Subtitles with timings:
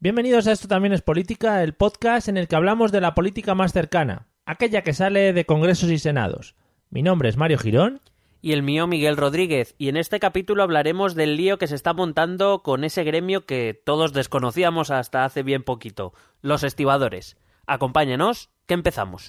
[0.00, 3.56] Bienvenidos a Esto también es política, el podcast en el que hablamos de la política
[3.56, 6.54] más cercana, aquella que sale de congresos y senados.
[6.88, 8.00] Mi nombre es Mario Girón.
[8.40, 9.74] Y el mío Miguel Rodríguez.
[9.76, 13.74] Y en este capítulo hablaremos del lío que se está montando con ese gremio que
[13.84, 16.12] todos desconocíamos hasta hace bien poquito,
[16.42, 17.36] los estibadores.
[17.66, 19.26] Acompáñenos, que empezamos.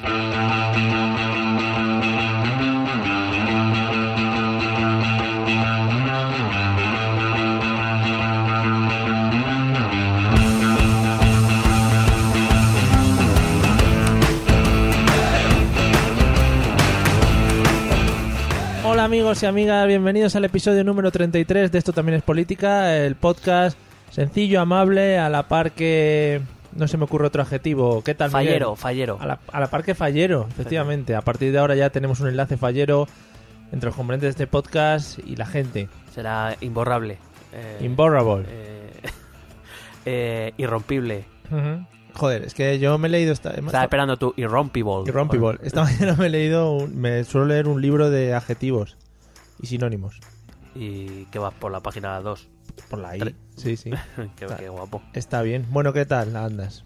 [19.09, 23.75] Amigos y amigas, bienvenidos al episodio número 33 de Esto también es política, el podcast
[24.11, 26.41] sencillo, amable, a la par que...
[26.73, 28.03] No se me ocurre otro adjetivo.
[28.03, 28.29] ¿Qué tal?
[28.29, 28.45] Miguel?
[28.45, 29.17] Fallero, fallero.
[29.19, 31.15] A la, a la par que fallero, efectivamente.
[31.15, 33.07] A partir de ahora ya tenemos un enlace fallero
[33.71, 35.89] entre los componentes de este podcast y la gente.
[36.13, 37.17] Será imborrable.
[37.51, 38.45] Eh, Imborrable.
[38.47, 38.91] eh,
[40.05, 41.25] eh, irrompible.
[41.49, 41.83] Ujú.
[42.19, 43.51] Joder, es que yo me he leído esta...
[43.51, 45.03] Estaba esperando tu irrompible.
[45.07, 45.57] Irrompible.
[45.63, 48.97] Esta mañana me he leído, un- me suelo leer un libro de adjetivos
[49.61, 50.19] y sinónimos.
[50.75, 52.47] Y que vas por la página 2.
[52.89, 53.35] Por la I.
[53.55, 53.91] Sí, sí.
[54.35, 55.01] qué, qué guapo.
[55.13, 55.65] Está bien.
[55.69, 56.83] Bueno, ¿qué tal andas?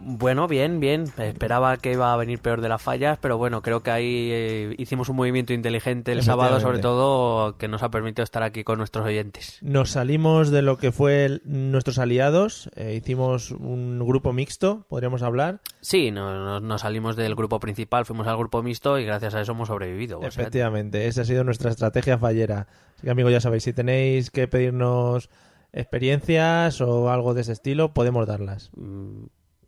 [0.00, 1.04] Bueno, bien, bien.
[1.18, 4.74] Esperaba que iba a venir peor de las fallas, pero bueno, creo que ahí eh,
[4.78, 8.78] hicimos un movimiento inteligente el sábado, sobre todo, que nos ha permitido estar aquí con
[8.78, 9.58] nuestros oyentes.
[9.62, 12.70] Nos salimos de lo que fue el- nuestros aliados.
[12.76, 15.60] eh, hicimos un grupo mixto, podríamos hablar.
[15.80, 19.40] Sí, no- no- nos salimos del grupo principal, fuimos al grupo mixto y gracias a
[19.40, 20.18] eso hemos sobrevivido.
[20.18, 22.66] o sea, Efectivamente, esa ha sido nuestra estrategia fallera.
[22.96, 25.28] Así que amigos, ya sabéis, si tenéis que pedirnos
[25.72, 28.70] experiencias o algo de ese estilo, podemos darlas.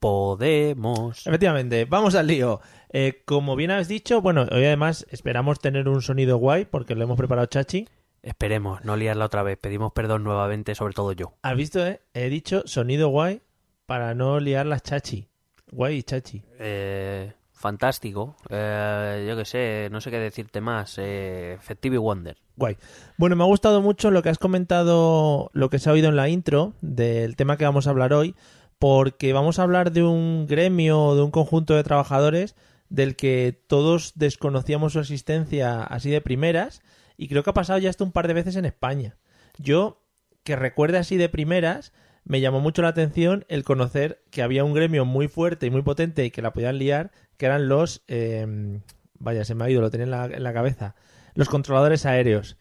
[0.01, 1.27] Podemos.
[1.27, 2.61] Efectivamente, vamos al lío.
[2.93, 7.05] Eh, como bien has dicho, bueno, hoy además esperamos tener un sonido guay porque lo
[7.05, 7.87] hemos preparado chachi.
[8.23, 9.59] Esperemos, no liarla otra vez.
[9.59, 11.35] Pedimos perdón nuevamente, sobre todo yo.
[11.43, 12.01] ¿Has visto, eh?
[12.13, 13.43] He dicho sonido guay
[13.87, 15.29] para no liar las chachi.
[15.73, 16.43] Guay chachi.
[16.59, 18.37] Eh, fantástico.
[18.49, 20.99] Eh, yo qué sé, no sé qué decirte más.
[20.99, 22.37] Eh, Effective Wonder.
[22.57, 22.77] Guay.
[23.17, 26.17] Bueno, me ha gustado mucho lo que has comentado, lo que se ha oído en
[26.17, 28.35] la intro del tema que vamos a hablar hoy,
[28.81, 32.57] porque vamos a hablar de un gremio, de un conjunto de trabajadores
[32.89, 36.83] del que todos desconocíamos su existencia así de primeras
[37.17, 39.19] y creo que ha pasado ya esto un par de veces en España.
[39.59, 40.03] Yo,
[40.43, 41.93] que recuerde así de primeras,
[42.25, 45.83] me llamó mucho la atención el conocer que había un gremio muy fuerte y muy
[45.83, 48.03] potente y que la podían liar, que eran los...
[48.09, 48.81] eh,
[49.19, 50.95] vaya, se me ha ido, lo tenía en la, en la cabeza.
[51.35, 52.57] Los controladores aéreos.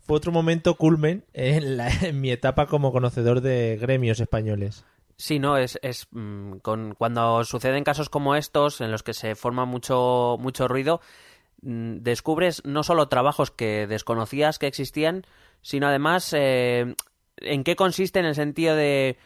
[0.00, 4.84] Fue otro momento culmen en, la- en mi etapa como conocedor de gremios españoles.
[5.22, 9.36] Sí, no, es, es mm, con, cuando suceden casos como estos, en los que se
[9.36, 11.00] forma mucho, mucho ruido,
[11.62, 15.24] mm, descubres no solo trabajos que desconocías que existían,
[15.60, 16.96] sino además eh,
[17.36, 19.16] en qué consiste en el sentido de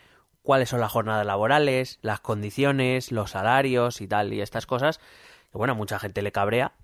[0.42, 5.56] cuáles son las jornadas laborales, las condiciones, los salarios y tal, y estas cosas, que
[5.56, 6.74] bueno, a mucha gente le cabrea,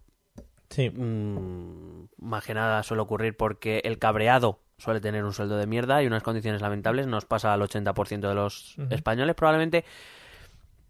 [0.71, 5.67] Sí, Mm, más que nada suele ocurrir porque el cabreado suele tener un sueldo de
[5.67, 7.07] mierda y unas condiciones lamentables.
[7.07, 9.85] Nos pasa al 80% de los españoles probablemente.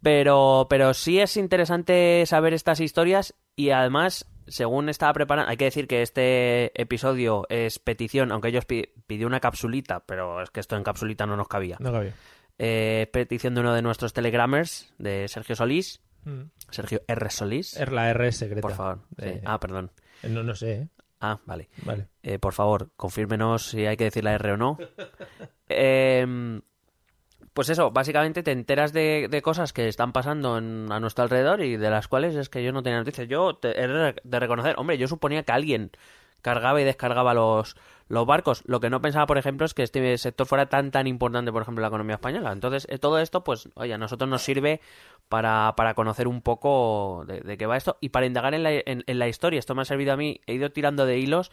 [0.01, 5.63] Pero, pero sí es interesante saber estas historias y además, según estaba preparando, hay que
[5.65, 10.59] decir que este episodio es petición, aunque ellos pi- pidió una capsulita, pero es que
[10.59, 11.77] esto en capsulita no nos cabía.
[11.79, 12.13] no cabía.
[12.59, 16.43] Eh, petición de uno de nuestros telegramers, de Sergio Solís, Mm.
[16.69, 17.29] Sergio R.
[17.29, 17.75] Solís.
[17.75, 18.61] Es la R secreta.
[18.61, 18.99] Por favor.
[19.19, 19.25] Sí.
[19.25, 19.91] Eh, Ah, perdón.
[20.23, 20.87] No, no sé, ¿eh?
[21.25, 21.69] Ah, vale.
[21.85, 22.07] Vale.
[22.21, 24.77] Eh, por favor, confírmenos si hay que decir la R o no.
[25.69, 26.61] Em,
[27.53, 31.61] pues eso, básicamente te enteras de, de cosas que están pasando en- a nuestro alrededor
[31.61, 33.27] y de las cuales es que yo no tenía noticias.
[33.27, 35.91] Yo te- he de reconocer, hombre, yo suponía que alguien
[36.41, 37.75] cargaba y descargaba los,
[38.13, 38.63] los barcos.
[38.65, 41.61] Lo que no pensaba, por ejemplo, es que este sector fuera tan tan importante, por
[41.63, 42.51] ejemplo, en la economía española.
[42.51, 44.79] Entonces, eh, todo esto, pues, oye, a nosotros nos sirve
[45.29, 48.71] para, para conocer un poco de, de qué va esto y para indagar en la,
[48.71, 49.57] en- en la historia.
[49.59, 51.51] Esto me ha servido a mí, he ido tirando de hilos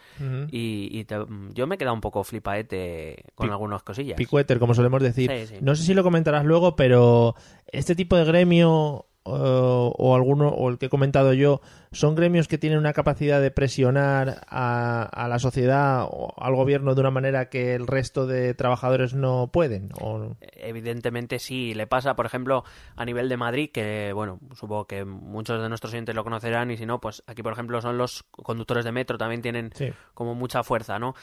[0.51, 4.17] y, y te- yo me he quedado un poco flipaete con Pi- algunas cosillas.
[4.17, 5.31] Picueter, como solemos decir.
[5.31, 5.55] Sí, sí.
[5.63, 7.35] No sé si lo comentarás luego, pero
[7.69, 11.61] este tipo de gremio o, o alguno o el que he comentado yo
[11.93, 16.95] son gremios que tienen una capacidad de presionar a, a la sociedad o al gobierno
[16.95, 19.91] de una manera que el resto de trabajadores no pueden.
[20.01, 20.37] O...
[20.41, 22.65] Evidentemente sí, le pasa, por ejemplo,
[22.97, 26.77] a nivel de Madrid, que bueno, supongo que muchos de nuestros oyentes lo conocerán y
[26.77, 29.93] si no, pues aquí, por ejemplo, son los conductores de metro, también tienen Sí.
[30.15, 31.15] como mucha fuerza, ¿no?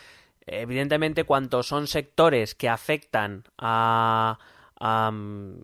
[0.46, 4.38] Evidentemente, cuantos son sectores que afectan a,
[4.80, 5.12] a,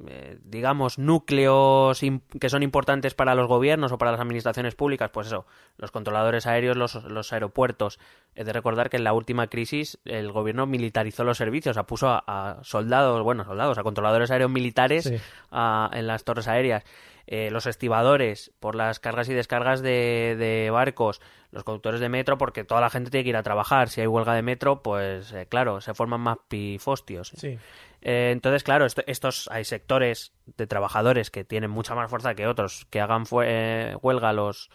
[0.07, 2.01] eh, digamos, núcleos
[2.39, 5.45] que son importantes para los gobiernos o para las administraciones públicas, pues eso,
[5.77, 8.00] los controladores aéreos, los, los aeropuertos.
[8.36, 11.83] He de recordar que en la última crisis el gobierno militarizó los servicios, o sea,
[11.88, 15.15] puso a, a soldados, bueno, soldados, a controladores aéreos militares Sí.
[15.51, 16.83] a- en las torres aéreas.
[17.25, 21.21] Eh, los estibadores por las cargas y descargas de, de barcos,
[21.53, 23.88] los conductores de metro porque toda la gente tiene que ir a trabajar.
[23.89, 27.31] Si hay huelga de metro, pues eh, claro, se forman más pifostios.
[27.38, 27.59] Sí.
[28.01, 32.47] Eh, entonces, claro, esto- estos hay sectores de trabajadores que tienen mucha más fuerza que
[32.47, 34.71] otros que hagan eh, huelga los,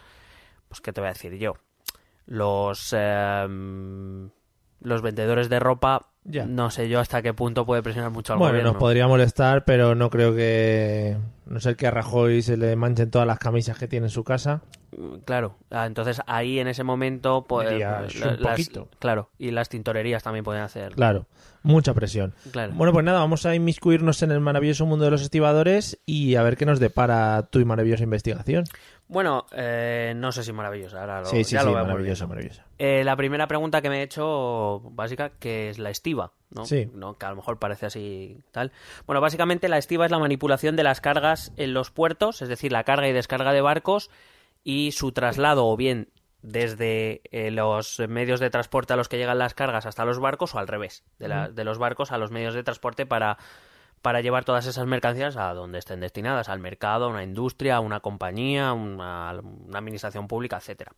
[0.69, 1.55] pues qué te voy a decir yo,
[2.25, 3.47] los eh,
[4.79, 6.08] los vendedores de ropa.
[6.25, 6.45] Ya.
[6.45, 8.71] No sé yo hasta qué punto puede presionar mucho al Bueno, gobierno.
[8.73, 11.17] nos podría molestar, pero no creo que.
[11.45, 14.23] No sé que a Rajoy se le manchen todas las camisas que tiene en su
[14.23, 14.61] casa.
[14.95, 18.87] Mm, Claro, ah, entonces ahí en ese momento, pues, Dirías la- un las- poquito.
[18.99, 20.93] claro, y las tintorerías también pueden hacer.
[20.93, 21.25] Claro,
[21.63, 22.35] mucha presión.
[22.51, 22.73] Claro.
[22.75, 26.43] Bueno, pues nada, vamos a inmiscuirnos en el maravilloso mundo de los estibadores y a
[26.43, 28.65] ver qué nos depara tu maravillosa investigación.
[29.11, 32.63] Bueno, eh, no sé si maravilloso, ahora lo, sí, sí, ya sí, lo maravillosa, maravillosa.
[32.77, 36.63] Eh, la primera pregunta que me he hecho, básica, que es la estiva, ¿no?
[36.65, 36.87] Sí.
[36.93, 37.17] ¿no?
[37.17, 38.71] Que a lo mejor parece así tal.
[39.07, 42.71] Bueno, básicamente la estiva es la manipulación de las cargas en los puertos, es decir,
[42.71, 44.11] la carga y descarga de barcos
[44.63, 46.09] y su traslado o bien
[46.43, 50.53] desde eh, los medios de transporte a los que llegan las cargas hasta los barcos
[50.55, 53.37] o al revés, de, la- de los barcos a los medios de transporte para,
[54.01, 57.79] para llevar todas esas mercancías a donde estén destinadas, al mercado, a una industria, a
[57.79, 60.91] una compañía, a una, una administración pública, etcétera.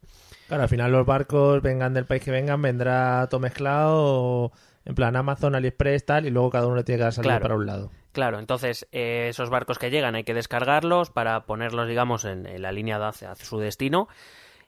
[0.48, 4.51] Claro, al final los barcos vengan del país que vengan, vendrá todo mezclado,
[4.86, 7.44] en plan Amazon, AliExpress, tal, y luego cada uno tiene que salida Claro.
[7.44, 7.92] para un lado.
[8.12, 12.62] Claro, entonces eh, esos barcos que llegan hay que descargarlos para ponerlos, digamos, en, en
[12.62, 14.07] la línea hacia su destino.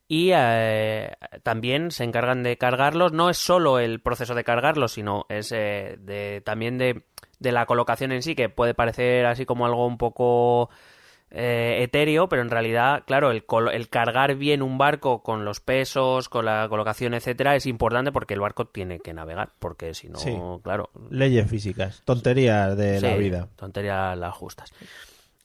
[0.07, 1.13] Y eh,
[1.43, 3.13] también se encargan de cargarlos.
[3.13, 7.03] No es solo el proceso de cargarlos, sino es eh, de, también de,
[7.43, 10.69] de la colocación en sí, que puede parecer así como algo un poco
[11.29, 16.29] eh, etéreo, pero en realidad, claro, el, el cargar bien un barco con los pesos,
[16.29, 20.17] con la colocación, etcétera, es importante porque el barco tiene que navegar, porque si no,
[20.19, 20.35] Sí.
[20.63, 23.49] claro, Leyes físicas, tonterías de la vida.
[23.55, 24.71] Tonterías las justas.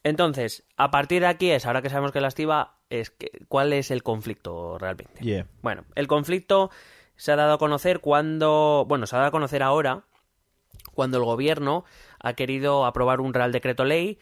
[0.05, 3.73] Entonces, a partir de aquí es, ahora que sabemos que la estiva, es que, ¿cuál
[3.73, 5.21] es el conflicto realmente?
[5.23, 5.47] Yeah.
[5.62, 6.71] Bueno, el conflicto
[7.17, 10.05] se ha dado a conocer cuando, bueno, se ha dado a conocer ahora,
[10.99, 11.85] cuando el gobierno
[12.19, 14.19] ha querido aprobar un Real Decreto Ley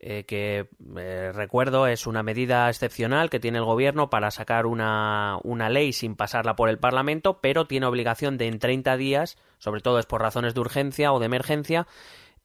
[0.00, 5.36] eh, que, eh, recuerdo, es una medida excepcional que tiene el gobierno para sacar una,
[5.42, 9.82] una ley sin pasarla por el Parlamento, pero tiene obligación de en 30 días, sobre
[9.82, 11.86] todo es por razones de urgencia o de emergencia,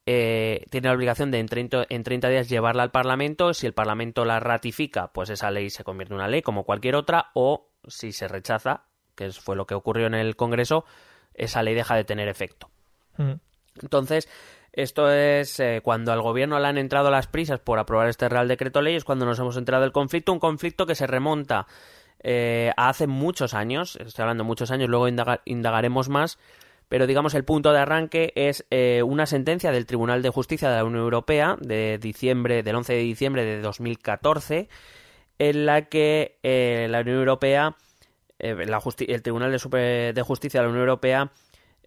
[0.04, 3.54] eh, tiene la obligación de en 30, en 30 días llevarla al Parlamento.
[3.54, 6.96] Si el Parlamento la ratifica, pues esa ley se convierte en una ley como cualquier
[6.96, 8.84] otra, o si se rechaza,
[9.14, 10.84] que fue lo que ocurrió en el Congreso,
[11.32, 12.68] esa ley deja de tener efecto.
[13.16, 13.49] Mm.
[13.82, 14.28] Entonces,
[14.72, 18.48] esto es eh, cuando al gobierno le han entrado las prisas por aprobar este Real
[18.48, 21.66] Decreto Ley, es cuando nos hemos entrado el conflicto, un conflicto que se remonta
[22.22, 26.38] eh, a hace muchos años, estoy hablando de muchos años, luego indaga- indagaremos más,
[26.88, 30.76] pero digamos el punto de arranque es eh, una sentencia del Tribunal de Justicia de
[30.76, 34.68] la Unión Europea de diciembre, del 11 de diciembre de 2014,
[35.38, 37.76] en la que eh, la Unión Europea,
[38.38, 41.30] la el Tribunal de, Super- de Justicia de la Unión Europea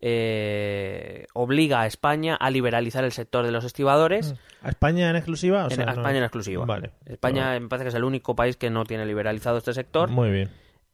[0.05, 4.35] eh, obliga a España a liberalizar el sector de los estibadores.
[4.61, 5.65] ¿A España en exclusiva?
[5.65, 6.65] O En- a no- España en exclusiva.
[6.65, 6.91] Vale.
[7.05, 10.09] España me parece que es el único país que no tiene liberalizado este sector.
[10.09, 10.49] Muy bien.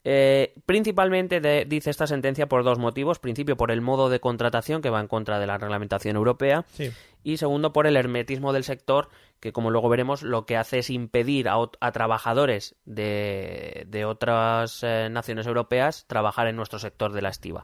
[0.05, 3.19] Eh, principalmente de- dice esta sentencia por dos motivos.
[3.19, 6.65] Principio, por el modo de contratación que va en contra de la reglamentación europea.
[6.71, 6.89] Sí.
[7.23, 9.09] Y segundo, por el hermetismo del sector,
[9.41, 15.09] que como luego veremos, lo que hace es impedir a, trabajadores de, de otras eh,
[15.11, 17.63] naciones europeas trabajar en nuestro sector de la estiva.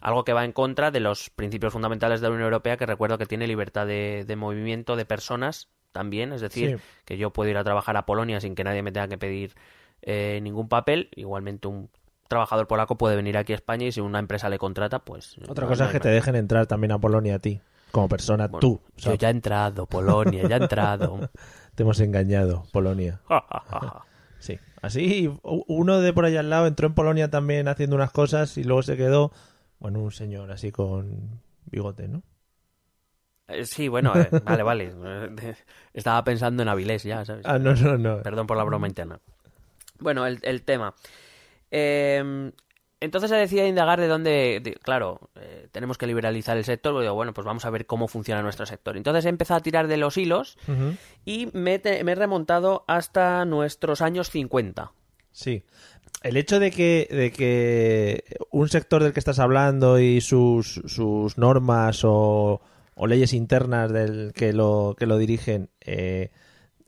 [0.00, 3.18] Algo que va en contra de los principios fundamentales de la Unión Europea, que recuerdo
[3.18, 6.84] que tiene libertad de, de movimiento de personas también, es decir, Sí.
[7.04, 9.54] que yo puedo ir a trabajar a Polonia sin que nadie me tenga que pedir
[10.06, 11.08] eh, ningún papel.
[11.16, 11.90] Igualmente un
[12.28, 15.36] trabajador polaco puede venir aquí a España y si una empresa le contrata, pues...
[15.48, 18.08] Otra no- cosa no es que te dejen entrar también a Polonia a ti, como
[18.08, 18.74] persona, Bueno, tú.
[18.74, 21.28] O Yo ya he entrado, Polonia, ya he entrado.
[21.74, 23.20] Te hemos engañado, Polonia.
[24.38, 24.58] Sí.
[24.82, 28.64] Así, uno de por allá al lado entró en Polonia también haciendo unas cosas y
[28.64, 29.32] luego se quedó,
[29.78, 32.22] bueno, un señor así con bigote, ¿no?
[33.48, 34.92] Eh, sí, bueno, eh, vale, vale.
[35.94, 37.46] Estaba pensando en Avilés ya, ¿sabes?
[37.46, 38.22] Ah, no, no, no.
[38.22, 39.18] Perdón por la broma interna.
[39.98, 40.94] Bueno, el, el tema.
[41.70, 42.50] Eh,
[43.00, 46.98] entonces se decide indagar de dónde, de- claro, eh, tenemos que liberalizar el sector.
[47.00, 48.96] Digo, bueno, pues vamos a ver cómo funciona nuestro sector.
[48.96, 50.56] Entonces he empezado a tirar de los hilos
[51.24, 54.92] y me, te- me he remontado hasta nuestros años 50.
[55.32, 55.64] Sí.
[56.22, 61.36] El hecho de que, de que un sector del que estás hablando y sus, sus
[61.36, 62.62] normas o,
[62.94, 66.30] o leyes internas del que lo, que lo dirigen eh,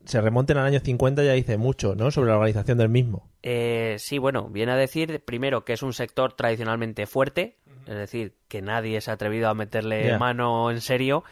[0.07, 2.11] se remonten al año 50 ya dice mucho, ¿no?
[2.11, 3.29] Sobre la organización del mismo.
[3.43, 8.35] Eh, sí, bueno, viene a decir primero que es un sector tradicionalmente fuerte, es decir,
[8.49, 11.23] que nadie se ha atrevido a meterle mano en serio.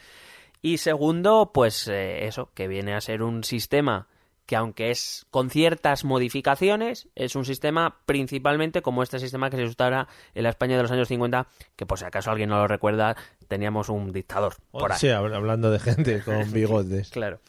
[0.61, 4.07] Y segundo, pues eh, eso, que viene a ser un sistema
[4.45, 9.63] que aunque es con ciertas modificaciones, es un sistema principalmente como este sistema que se
[9.63, 12.67] usaba en la España de los años 50, que por si acaso alguien no lo
[12.67, 13.15] recuerda,
[13.47, 14.99] teníamos un dictador por ahí.
[14.99, 17.09] Sí, hab- hablando de gente con bigotes.
[17.09, 17.39] Claro.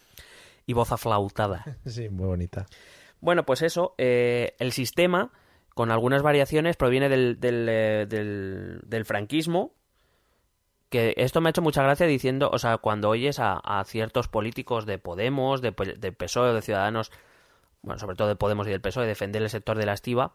[0.66, 1.64] Y voz aflautada.
[1.86, 2.66] Sí, muy bonita.
[3.20, 5.32] Bueno, pues eso, eh, el sistema,
[5.74, 9.72] con algunas variaciones, proviene del, del, eh, del- del franquismo,
[10.88, 14.28] que esto me ha hecho mucha gracia diciendo, o sea, cuando oyes a, a ciertos
[14.28, 17.10] políticos de Podemos, de, de PSOE, de Ciudadanos,
[17.82, 20.34] bueno, sobre todo de Podemos y del PSOE, defender el sector de la estiva,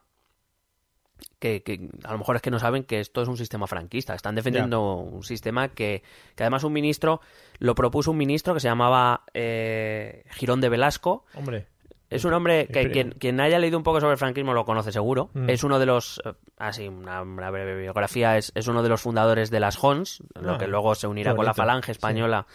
[1.39, 4.13] que, que a lo mejor es que no saben que esto es un sistema franquista.
[4.13, 6.03] Están defendiendo un sistema que,
[6.35, 7.21] que además un ministro,
[7.59, 11.67] lo propuso un ministro que se llamaba eh, Girón de Velasco, Hombre,
[12.11, 14.91] es un hombre que quien, quien haya leído un poco sobre el franquismo lo conoce
[14.91, 15.29] seguro.
[15.33, 15.49] Mm.
[15.49, 19.01] Es uno de los, eh, así, una, una breve biografía, es, es uno de los
[19.01, 22.45] fundadores de las Hons, lo Ah, que luego se unirá con la falange española.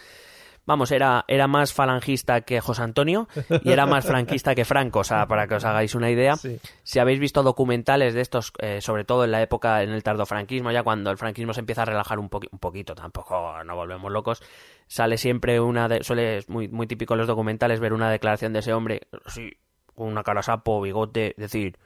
[0.67, 3.27] Vamos, era, era más falangista que José Antonio
[3.63, 6.35] y era más franquista que Franco, o sea, para que os hagáis una idea.
[6.35, 6.59] Sí.
[6.83, 10.69] Si habéis visto documentales de estos, eh, sobre todo en la época, en el tardofranquismo,
[10.71, 14.11] ya cuando el franquismo se empieza a relajar un, poqui- un poquito, tampoco no volvemos
[14.11, 14.43] locos,
[14.87, 18.51] sale siempre una, de, suele, es muy, muy típico en los documentales ver una declaración
[18.53, 19.53] de ese hombre, sí,
[19.95, 21.77] con una cara sapo, bigote, decir,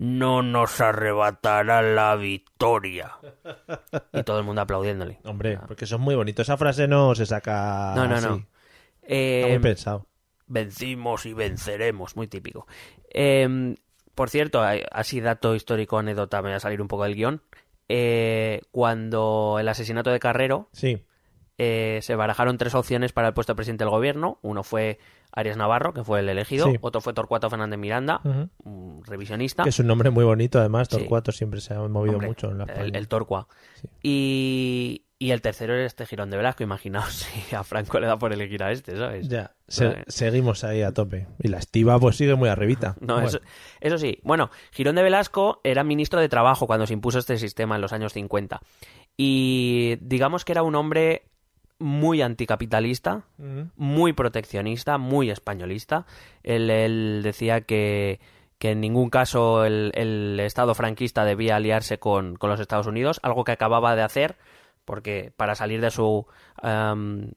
[0.00, 3.12] no nos arrebatará la victoria.
[4.12, 5.18] Y todo el mundo aplaudiéndole.
[5.24, 6.40] hombre, porque eso es muy bonito.
[6.42, 8.26] Esa frase no se saca No, no, así.
[8.26, 8.34] no.
[8.36, 8.46] Está
[9.02, 10.06] Eh, muy pensado.
[10.46, 12.66] vencimos y venceremos, muy típico.
[13.12, 13.74] Eh,
[14.14, 14.62] por cierto,
[14.92, 17.42] así dato histórico, anécdota, me voy a salir un poco del guion.
[17.88, 21.02] Eh, cuando el asesinato de Carrero, Sí,
[21.58, 24.38] eh, se barajaron tres opciones para el puesto de presidente del gobierno.
[24.42, 24.98] Uno fue
[25.32, 26.66] Arias Navarro, que fue el elegido.
[26.70, 26.78] Sí.
[26.80, 28.20] Otro fue Torcuato Fernández Miranda,
[28.64, 29.64] un revisionista.
[29.64, 30.88] que es un nombre muy bonito, además.
[30.90, 30.96] Sí.
[30.98, 33.48] Torcuato siempre se ha movido Hombre, mucho en la el, el Torcua.
[33.74, 33.88] Sí.
[34.02, 36.62] Y, y el tercero era este Girón de Velasco.
[36.62, 37.12] Imaginaos
[37.48, 39.28] si a Franco le da por elegir a este, ¿sabes?
[39.28, 41.26] Ya, se- seguimos ahí a tope.
[41.40, 42.94] Y la estiva pues sigue muy arribita.
[43.00, 43.40] No, Bueno, eso,
[43.80, 44.18] eso sí.
[44.22, 47.92] Bueno, Girón de Velasco era ministro de Trabajo cuando se impuso este sistema en los
[47.92, 48.60] años 50.
[49.16, 51.24] Y digamos que era un hombre
[51.78, 53.22] muy anticapitalista,
[53.76, 56.06] muy proteccionista, muy españolista.
[56.42, 58.20] Él, él decía que,
[58.58, 63.20] que en ningún caso el, el Estado franquista debía aliarse con, con los Estados Unidos,
[63.22, 64.36] algo que acababa de hacer,
[64.84, 66.26] porque para salir de su,
[66.60, 67.32] am,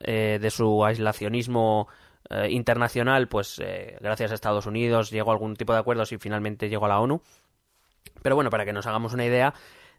[0.00, 1.88] eh, de su aislacionismo
[2.28, 6.18] eh, internacional, pues eh, gracias a Estados Unidos llegó a algún tipo de acuerdos y
[6.18, 7.22] finalmente llegó a la ONU.
[8.22, 9.54] Pero bueno, para que nos hagamos una idea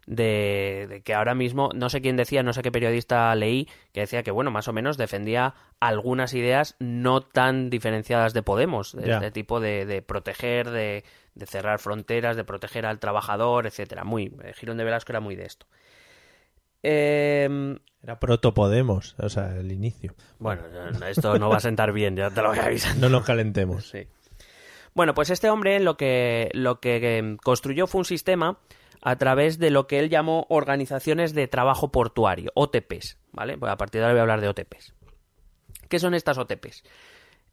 [0.06, 4.00] de, de que ahora mismo, no sé quién decía, no sé qué periodista leí, que
[4.00, 9.10] decía que, bueno, más o menos defendía algunas ideas no tan diferenciadas de Podemos, de
[9.12, 11.04] este tipo de, de proteger, de,
[11.34, 14.04] de cerrar fronteras, de proteger al trabajador, etcétera.
[14.04, 15.66] Muy, eh, Girón de Velasco era muy de esto.
[16.82, 20.14] Em, Era proto Podemos, o sea, el inicio.
[20.38, 20.62] bueno,
[21.06, 23.08] esto no va a sentar bien, ya te lo voy avisando.
[23.08, 23.88] No nos calentemos.
[23.90, 24.06] Sí.
[24.94, 28.58] Bueno, pues este hombre lo que, lo que em, construyó fue un sistema
[29.02, 33.56] a través de lo que él llamó organizaciones de trabajo portuario, OTPs, ¿vale?
[33.58, 34.94] Pues a partir de ahora voy a hablar de OTPs.
[35.88, 36.82] ¿Qué son estas OTPs?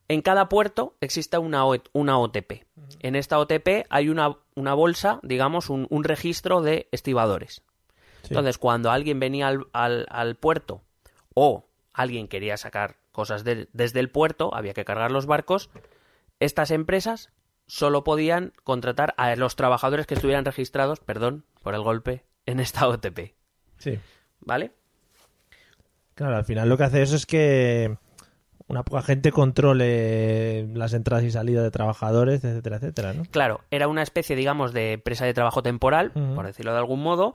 [0.09, 2.65] En cada puerto existe una, O- una OTP.
[2.99, 7.61] En esta OTP hay una, una bolsa, digamos, un, un registro de estibadores.
[8.21, 8.29] Sí.
[8.29, 10.81] Entonces, cuando alguien venía al, al- al puerto
[11.33, 15.69] o alguien quería sacar cosas de- desde el puerto, había que cargar los barcos,
[16.39, 17.29] estas empresas
[17.67, 22.87] solo podían contratar a los trabajadores que estuvieran registrados, perdón por el golpe, en esta
[22.87, 23.33] OTP.
[23.77, 23.99] Sí.
[24.39, 24.71] ¿Vale?
[26.15, 27.95] Claro, al final lo que hace eso es que
[28.67, 33.23] una poca gente controle las entradas y salidas de trabajadores, etcétera, etcétera, ¿no?
[33.31, 37.33] Claro, era una especie, digamos, de empresa de trabajo temporal, por decirlo de algún modo,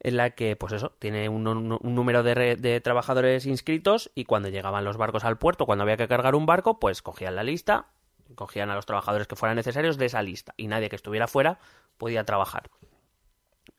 [0.00, 4.10] en la que, pues eso, tiene un, un- un número de, re- de trabajadores inscritos
[4.14, 7.36] y cuando llegaban los barcos al puerto, cuando había que cargar un barco, pues cogían
[7.36, 7.86] la lista,
[8.34, 11.58] cogían a los trabajadores que fueran necesarios de esa lista y nadie que estuviera fuera
[11.98, 12.70] podía trabajar.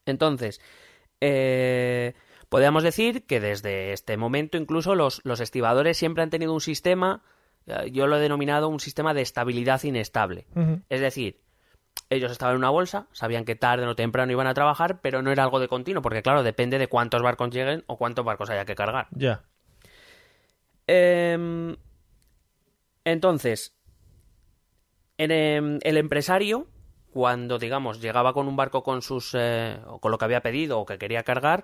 [0.06, 0.62] Entonces,
[1.22, 2.14] eh,
[2.50, 7.24] podríamos decir que desde este momento incluso los, los estibadores siempre han tenido un sistema,
[7.68, 10.48] eh, yo lo he denominado un sistema de estabilidad inestable.
[10.90, 11.42] Es decir,
[12.10, 15.32] ellos estaban en una bolsa, sabían que tarde o temprano iban a trabajar, pero no
[15.32, 18.66] era algo de continuo, porque claro, depende de cuántos barcos lleguen o cuántos barcos haya
[18.66, 19.08] que cargar.
[19.12, 19.44] Ya.
[20.88, 21.76] Em,
[23.06, 23.76] entonces,
[25.18, 26.68] en, em, el empresario,
[27.12, 30.80] cuando digamos llegaba con un barco con sus eh, o con lo que había pedido
[30.80, 31.64] o que quería cargar,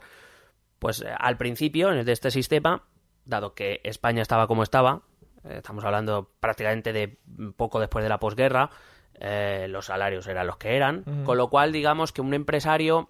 [0.80, 2.84] pues eh, al principio de este sistema
[3.26, 5.02] dado que España estaba como estaba,
[5.44, 7.20] eh, estamos hablando prácticamente de
[7.56, 8.72] poco después de la posguerra,
[9.14, 13.10] eh, los salarios eran los que eran, con lo cual digamos que un empresario,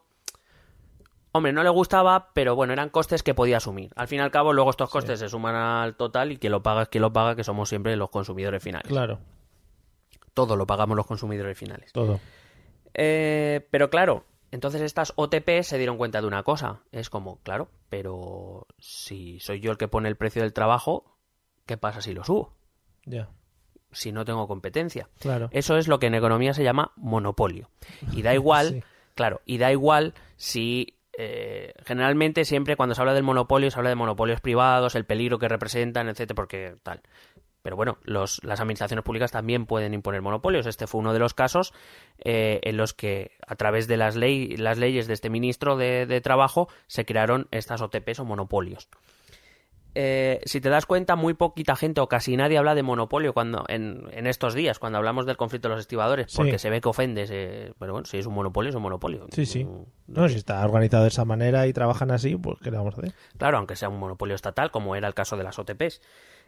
[1.32, 3.92] hombre, no le gustaba, pero bueno, eran costes que podía asumir.
[3.96, 6.64] Al fin y al cabo, luego estos costes se suman al total y quien lo
[6.64, 8.88] paga es quien lo paga, que somos siempre los consumidores finales.
[8.88, 9.20] Claro,
[10.46, 11.92] Todo lo pagamos los consumidores finales.
[11.92, 12.20] todo.
[12.94, 16.82] Eh, pero claro, entonces estas OTP se dieron cuenta de una cosa.
[16.92, 21.18] Es como, claro, pero si soy yo el que pone el precio del trabajo,
[21.66, 22.54] ¿qué pasa si lo subo?
[23.06, 23.30] Ya,
[23.92, 25.10] Si no tengo competencia.
[25.20, 25.50] claro.
[25.52, 27.70] Eso es lo que en economía se llama monopolio.
[28.12, 28.84] Y da igual, Sí.
[29.16, 33.90] claro, y da igual si eh, generalmente siempre cuando se habla del monopolio se habla
[33.90, 37.02] de monopolios privados, el peligro que representan, etcétera, porque tal.
[37.62, 40.66] Pero bueno, los, las administraciones públicas también pueden imponer monopolios.
[40.66, 41.74] Este fue uno de los casos
[42.24, 46.06] eh, en los que, a través de las, ley, las leyes de este ministro de,
[46.06, 48.88] de Trabajo, se crearon estas OTPs o monopolios.
[49.96, 53.66] Eh, si te das cuenta, muy poquita gente o casi nadie habla de monopolio cuando
[53.68, 56.38] en, en estos días, cuando hablamos del conflicto de los estibadores, Sí.
[56.38, 57.30] porque se ve que ofendes.
[57.34, 59.26] eh, pero bueno, si es un monopolio, es un monopolio.
[59.32, 59.68] Sí, sí.
[60.08, 63.02] No, si está organizado de esa manera y trabajan así, pues ¿qué le vamos a
[63.02, 63.14] hacer?
[63.38, 66.02] Claro, aunque sea un monopolio estatal, como era el caso de las OTPs.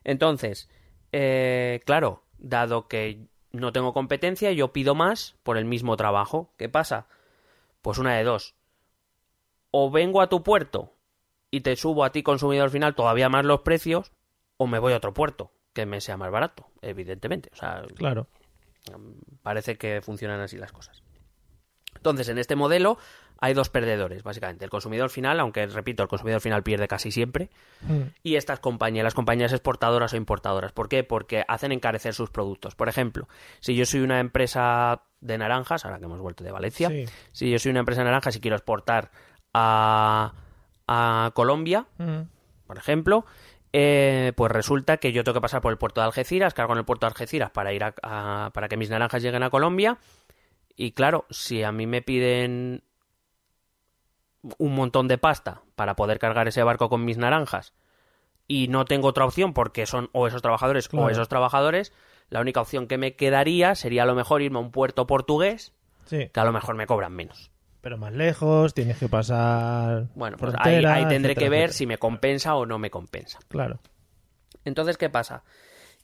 [0.03, 0.69] Entonces,
[1.11, 6.53] eh, claro, dado que no tengo competencia, yo pido más por el mismo trabajo.
[6.57, 7.07] ¿Qué pasa?
[7.81, 8.55] Pues una de dos.
[9.71, 10.93] O vengo a tu puerto
[11.49, 14.11] y te subo a ti, consumidor final, todavía más los precios,
[14.57, 17.49] o me voy a otro puerto que me sea más barato, evidentemente.
[17.53, 18.27] O sea, Claro.
[19.43, 21.03] parece que funcionan así las cosas.
[21.95, 22.97] Entonces, en este modelo
[23.43, 24.63] hay dos perdedores, básicamente.
[24.65, 27.49] El consumidor final, aunque repito, el consumidor final pierde casi siempre,
[27.81, 30.71] Mm, y estas compañías, las compañías exportadoras o importadoras.
[30.73, 31.03] ¿Por qué?
[31.03, 32.75] Porque hacen encarecer sus productos.
[32.75, 33.27] Por ejemplo,
[33.59, 37.05] si yo soy una empresa de naranjas, ahora que hemos vuelto de Valencia, Sí.
[37.31, 39.09] si yo soy una empresa de naranjas y quiero exportar
[39.53, 40.33] a,
[40.87, 42.21] a Colombia, Mm,
[42.67, 43.25] por ejemplo,
[43.73, 46.79] eh, pues resulta que yo tengo que pasar por el puerto de Algeciras, cargo en
[46.79, 49.97] el puerto de Algeciras para ir a, a- para que mis naranjas lleguen a Colombia.
[50.75, 52.83] Y claro, si a mí me piden
[54.57, 57.73] un montón de pasta para poder cargar ese barco con mis naranjas
[58.47, 61.05] y no tengo otra opción porque son o esos trabajadores Claro.
[61.05, 61.93] o esos trabajadores,
[62.29, 65.73] la única opción que me quedaría sería a lo mejor irme a un puerto portugués
[66.05, 66.29] Sí.
[66.33, 67.51] que a lo mejor me cobran menos.
[67.81, 70.07] Pero más lejos, tienes que pasar.
[70.15, 71.77] Bueno, pues ahí, ahí tendré etcétera, que ver etcétera.
[71.77, 73.39] si me compensa o no me compensa.
[73.47, 73.79] Claro.
[74.65, 75.43] Entonces, ¿qué pasa?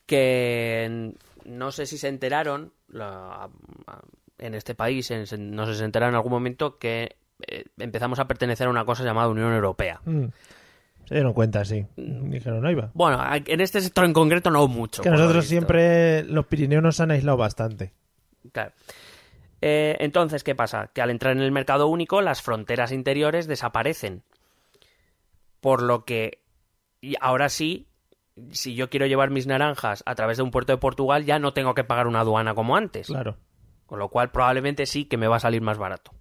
[0.05, 1.13] Que
[1.45, 3.49] no sé si se enteraron la-
[4.39, 7.15] en este país, en- se- no sé si se enteraron en algún momento que
[7.47, 10.01] eh, empezamos a pertenecer a una cosa llamada Unión Europea.
[10.05, 10.25] Mm.
[11.05, 11.85] Se dieron cuenta, sí.
[11.95, 12.29] Mm.
[12.31, 12.89] Dijeron, no iba.
[12.93, 15.01] Bueno, en este sector en concreto no mucho.
[15.03, 17.93] Que lo nosotros siempre, los Pirineos nos han aislado bastante.
[18.51, 18.71] Claro.
[19.61, 20.91] Eh, entonces, ¿qué pasa?
[20.93, 24.23] Que al entrar en el mercado único, las fronteras interiores desaparecen.
[25.61, 26.39] Por lo que,
[27.01, 27.87] y ahora sí,
[28.51, 31.53] si yo quiero llevar mis naranjas a través de un puerto de Portugal, ya no
[31.53, 33.07] tengo que pagar una aduana como antes.
[33.07, 33.37] Claro.
[33.87, 36.11] Con lo cual, probablemente sí que me va a salir más barato.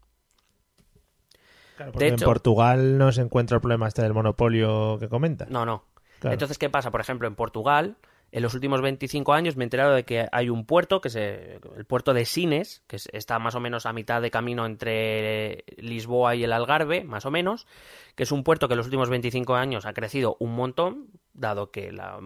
[1.77, 5.09] Claro, porque De en hecho- Portugal no se encuentra el problema este del monopolio que
[5.09, 5.47] comenta.
[5.51, 5.85] No, no.
[6.21, 6.33] Claro.
[6.33, 6.91] Entonces, ¿qué pasa?
[6.91, 7.97] Por ejemplo, en Portugal,
[8.33, 11.17] en los últimos 25 años me he enterado de que hay un puerto, que es
[11.17, 15.65] el puerto de Sines, que es- está más o menos a mitad de camino entre
[15.77, 17.67] Lisboa y el Algarve, más o menos,
[18.15, 21.71] que es un puerto que en los últimos 25 años ha crecido un montón, dado
[21.71, 22.19] que la,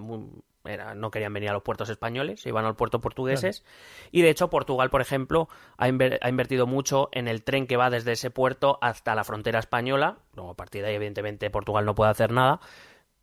[0.64, 3.64] era- no querían venir a los puertos españoles, iban al puerto portugueses.
[4.12, 7.76] Y de hecho, Portugal, por ejemplo, ha, inver- ha invertido mucho en el tren que
[7.76, 10.18] va desde ese puerto hasta la frontera española.
[10.34, 12.60] Luego, a partir de ahí, evidentemente, Portugal no puede hacer nada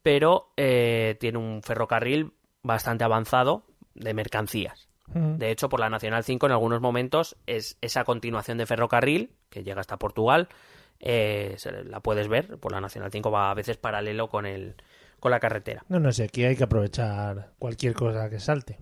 [0.03, 2.31] pero eh, tiene un ferrocarril
[2.63, 4.87] bastante avanzado de mercancías.
[5.37, 9.63] De hecho, por la Nacional 5 en algunos momentos es esa continuación de ferrocarril que
[9.63, 10.47] llega hasta Portugal.
[10.99, 14.75] eh, la puedes ver, por la Nacional 5 va a veces paralelo con, el,
[15.19, 15.83] con la carretera.
[15.89, 18.79] No, no sé, aquí hay que aprovechar cualquier cosa que salte.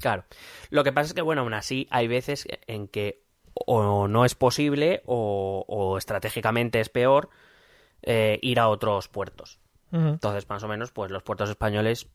[0.00, 0.24] Claro.
[0.70, 3.24] Lo que pasa es que, bueno, aún así hay veces en que
[3.54, 7.30] o no es posible o, o estratégicamente es peor
[8.02, 9.58] eh, ir a otros puertos.
[9.90, 12.08] Entonces, más o menos, pues los puertos españoles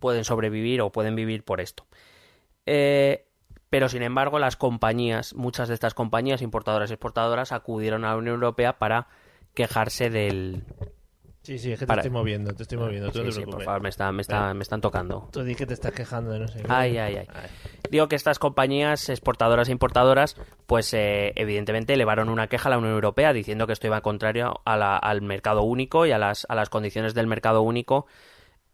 [0.00, 1.86] pueden sobrevivir o pueden vivir por esto.
[2.66, 3.28] Eh,
[3.70, 8.16] pero, sin embargo, las compañías, muchas de estas compañías importadoras y exportadoras acudieron a la
[8.16, 9.06] Unión Europea para
[9.54, 10.64] quejarse del...
[11.48, 13.32] Sí, sí, es que te Para- estoy moviendo, te estoy moviendo, tú no Sí, te
[13.32, 13.64] sí, por preocupes.
[13.64, 15.30] favor, me, está- me, está- me están tocando.
[15.32, 16.66] Tú di que te estás quejando de no sé qué.
[16.68, 17.26] Ay, ay, ay.
[17.90, 22.76] Digo que estas compañías exportadoras e importadoras, pues eh, evidentemente elevaron una queja a la
[22.76, 26.44] Unión Europea diciendo que esto iba contrario a la- al mercado único y a las,
[26.50, 28.04] a las condiciones del mercado único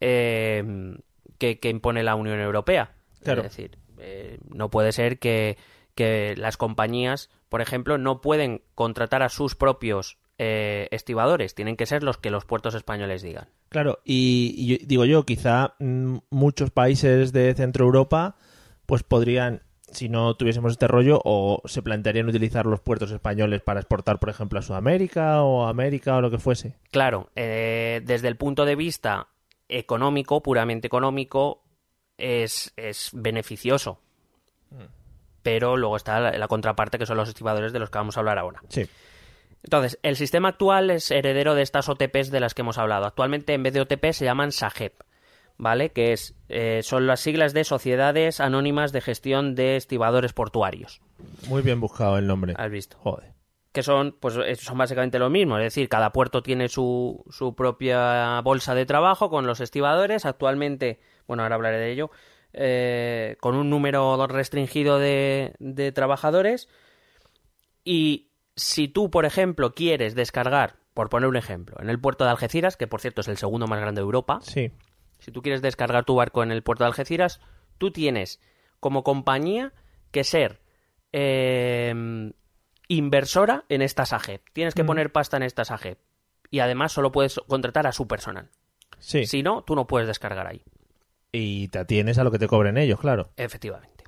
[0.01, 0.97] eh,
[1.39, 2.95] que, que impone la Unión Europea.
[3.23, 3.43] Claro.
[3.43, 5.57] Es decir, eh, no puede ser que,
[5.95, 11.87] que las compañías, por ejemplo, no pueden contratar a sus propios eh, estibadores, tienen que
[11.87, 13.49] ser los que los puertos españoles digan.
[13.69, 18.37] Claro, y, digo yo, quizá mm, muchos países de Centro Europa
[18.87, 23.81] pues podrían, si no tuviésemos este rollo, o se plantearían utilizar los puertos españoles para
[23.81, 26.77] exportar, por ejemplo, a Sudamérica o a América o lo que fuese.
[26.91, 29.29] Claro, eh, desde el punto de vista
[29.69, 31.63] económico, puramente económico,
[32.19, 34.01] es, es beneficioso.
[35.43, 38.21] Pero luego está la, la contraparte que son los estibadores de los que vamos a
[38.21, 38.61] hablar ahora.
[38.69, 38.87] Sí.
[39.65, 43.07] Entonces, el sistema actual es heredero de estas OTPs de las que hemos hablado.
[43.07, 45.01] Actualmente, en vez de OTP, se llaman SAGEP,
[45.57, 45.91] ¿vale?
[45.91, 51.01] Que es, eh, son las siglas de Sociedades Anónimas de Gestión de Estibadores Portuarios.
[51.49, 52.55] Muy bien buscado el nombre.
[52.59, 52.99] ¿Has visto?
[52.99, 53.33] Joder.
[53.73, 57.57] que son pues eh, son básicamente lo mismo, es decir, cada puerto tiene su, su
[57.57, 62.11] propia bolsa de trabajo con los estibadores, actualmente, bueno, ahora hablaré de ello,
[62.53, 66.69] eh, con un número restringido de, de trabajadores
[67.83, 72.31] y si tú, por ejemplo, quieres descargar, por poner un ejemplo, en el puerto de
[72.31, 74.71] Algeciras, que por cierto es el segundo más grande de Europa, Sí.
[75.19, 77.41] si tú quieres descargar tu barco en el puerto de Algeciras,
[77.79, 78.41] tú tienes
[78.81, 79.73] como compañía
[80.11, 80.61] que ser
[81.17, 82.33] eh,
[82.89, 84.43] inversora en esta SAGEP.
[84.53, 84.87] Tienes que Mm.
[84.87, 85.99] poner pasta en esta SAGEP.
[86.51, 88.51] Y además solo puedes contratar a su personal.
[88.99, 89.25] Sí.
[89.27, 90.63] Si no, tú no puedes descargar ahí.
[91.33, 93.31] Y te atienes a lo que te cobren ellos, claro.
[93.37, 94.05] Efectivamente.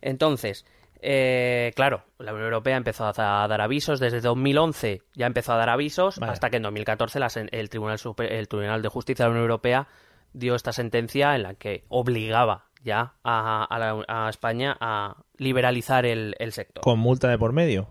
[0.00, 0.64] Entonces,
[1.06, 3.12] eh, claro, la Unión Europea empezó a
[3.46, 4.00] dar avisos.
[4.00, 6.32] Desde 2011 ya empezó a dar avisos, Vale.
[6.32, 9.32] hasta que en 2014 la sen- el, Tribunal Supe- el Tribunal de Justicia de la
[9.32, 9.86] Unión Europea
[10.32, 16.06] dio esta sentencia en la que obligaba ya a, a la- a España a liberalizar
[16.06, 16.82] el, el sector.
[16.82, 17.86] Con, Con multa de por medio.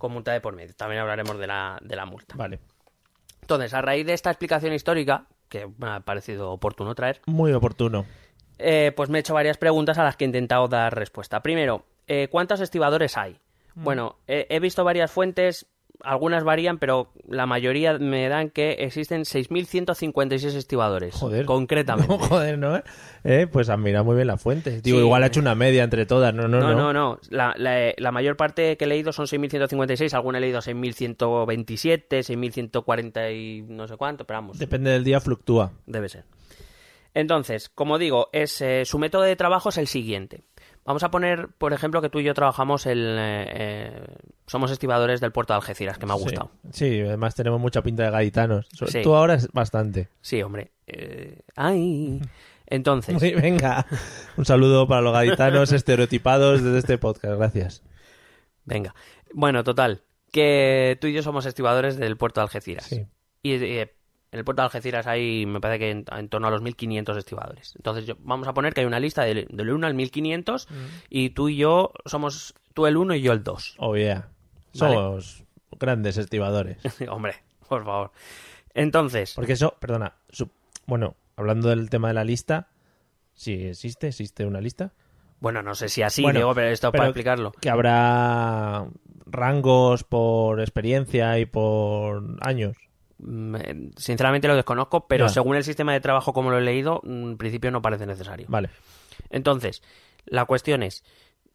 [0.00, 0.74] multa de por medio.
[0.74, 2.34] También hablaremos de la, de la multa.
[2.36, 2.60] Vale.
[3.42, 8.04] Entonces, a raíz de esta explicación histórica, que me ha parecido oportuno traer, Muy oportuno.
[8.58, 11.40] eh, pues me he hecho varias preguntas a las que he intentado dar respuesta.
[11.42, 13.38] Primero, eh, ¿cuántos estibadores hay?
[13.74, 13.84] Mm.
[13.84, 15.66] Bueno, eh, he visto varias fuentes,
[16.00, 21.14] algunas varían, pero la mayoría me dan que existen 6.156 estibadores.
[21.14, 21.44] Joder.
[21.44, 22.12] Concretamente.
[22.18, 22.80] Joder, ¿no?
[23.24, 24.80] Eh, pues admira muy bien las fuentes.
[24.82, 25.04] Digo, Sí.
[25.04, 26.32] igual ha hecho una media entre todas.
[26.34, 26.76] No, no, No, no.
[26.76, 27.20] no, no.
[27.30, 33.32] La, la- la mayor parte que he leído son 6.156, alguna he leído 6.127, 6.140
[33.34, 35.72] y no sé cuánto, pero vamos, Depende del día, fluctúa.
[35.86, 36.24] debe ser.
[37.14, 40.44] Entonces, como digo, es, eh, su método de trabajo es el siguiente.
[40.88, 43.14] Vamos a poner, por ejemplo, que tú y yo trabajamos el...
[43.18, 44.06] eh, eh,
[44.46, 46.50] somos estibadores del puerto de Algeciras, que me ha gustado.
[46.72, 48.66] Sí, además tenemos mucha pinta de gaditanos.
[48.86, 49.02] Sí.
[49.02, 50.08] Tú ahora es bastante.
[50.22, 50.72] Sí, hombre.
[50.86, 52.22] Eh, ¡Ay!
[52.64, 53.84] Entonces, Sí, venga.
[54.38, 57.36] Un saludo para los gaditanos estereotipados desde este podcast.
[57.36, 57.82] Gracias.
[58.64, 58.94] venga.
[59.34, 60.00] Bueno, total,
[60.32, 62.86] que tú y yo somos estibadores del puerto de Algeciras.
[62.86, 63.06] Sí.
[63.42, 63.58] Y
[64.30, 67.16] en el puerto de Algeciras hay, me parece que en, en torno a los 1500
[67.16, 67.74] estibadores.
[67.76, 70.68] Entonces, yo- vamos a poner que hay una lista del, del 1 al 1500
[71.08, 73.76] y tú y yo somos tú el 1 y yo el 2.
[73.78, 74.28] Oh, yeah.
[74.78, 74.94] Vale.
[74.94, 75.44] Somos
[75.78, 76.78] grandes estibadores.
[77.08, 77.36] Hombre,
[77.68, 78.10] por favor.
[78.74, 80.50] Entonces, Porque eso, perdona, su-
[80.86, 82.68] bueno, hablando del tema de la lista,
[83.34, 84.92] sí existe, existe una lista.
[85.40, 87.52] bueno, no sé si así, Bueno, pero esto pero- para explicarlo.
[87.60, 88.86] Que habrá
[89.26, 92.76] rangos por experiencia y por años.
[93.18, 97.00] Mm, eh, Sinceramente lo desconozco, pero según el sistema de trabajo como lo he leído,
[97.04, 98.46] mm, en principio no parece necesario.
[98.48, 98.70] Vale.
[99.30, 99.82] Entonces,
[100.26, 101.04] la cuestión es,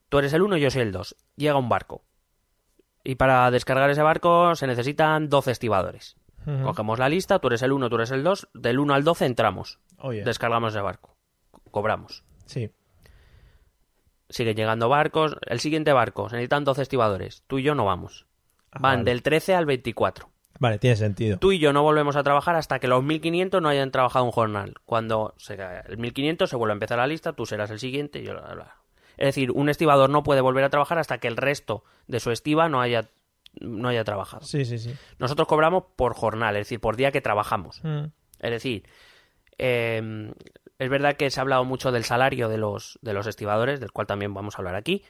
[0.09, 1.15] tú eres el 1 y yo soy el 2.
[1.35, 2.03] Llega un barco.
[3.03, 6.15] Y para descargar ese barco se necesitan 12 estibadores.
[6.45, 6.63] Ujú.
[6.63, 8.49] Cogemos la lista, tú eres el 1, tú eres el 2.
[8.53, 9.79] Del 1 al 12 entramos.
[9.97, 10.23] Oh, yeah.
[10.25, 11.15] Descargamos ese barco.
[11.71, 12.23] Cobramos.
[12.45, 12.69] Sí.
[14.29, 15.37] Siguen llegando barcos.
[15.45, 17.43] El siguiente barco, se necesitan 12 estibadores.
[17.47, 18.25] Tú y yo no vamos.
[18.71, 19.11] Ah, Van vale.
[19.11, 20.29] del 13 al 24.
[20.59, 21.37] Vale, tiene sentido.
[21.39, 24.31] Tú y yo no volvemos a trabajar hasta que los 1500 no hayan trabajado un
[24.31, 24.75] jornal.
[24.85, 28.23] Cuando se el 1500 se vuelve a empezar la lista, tú serás el siguiente y
[28.25, 28.75] yo la- la-
[29.17, 32.31] Es decir, un estibador no puede volver a trabajar hasta que el resto de su
[32.31, 33.09] estiva no haya
[33.61, 34.43] no haya trabajado.
[34.45, 34.95] Sí, sí, sí.
[35.19, 37.81] Nosotros cobramos por jornal, es decir, por día que trabajamos.
[37.83, 38.05] Mm.
[38.39, 38.83] Es decir,
[39.59, 40.31] eh,
[40.79, 43.91] es verdad que se ha hablado mucho del salario de los, de los estibadores, del
[43.91, 45.03] cual también vamos a hablar aquí,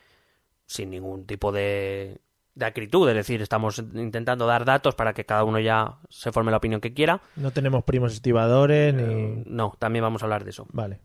[0.65, 2.19] sin ningún tipo de,
[2.55, 3.09] de acritud.
[3.09, 6.81] Es decir, estamos intentando dar datos para que cada uno ya se forme la opinión
[6.81, 7.21] que quiera.
[7.35, 9.03] No tenemos primos estibadores ni...
[9.03, 10.67] Eh, No, también vamos a hablar de eso.
[10.71, 10.99] Vale.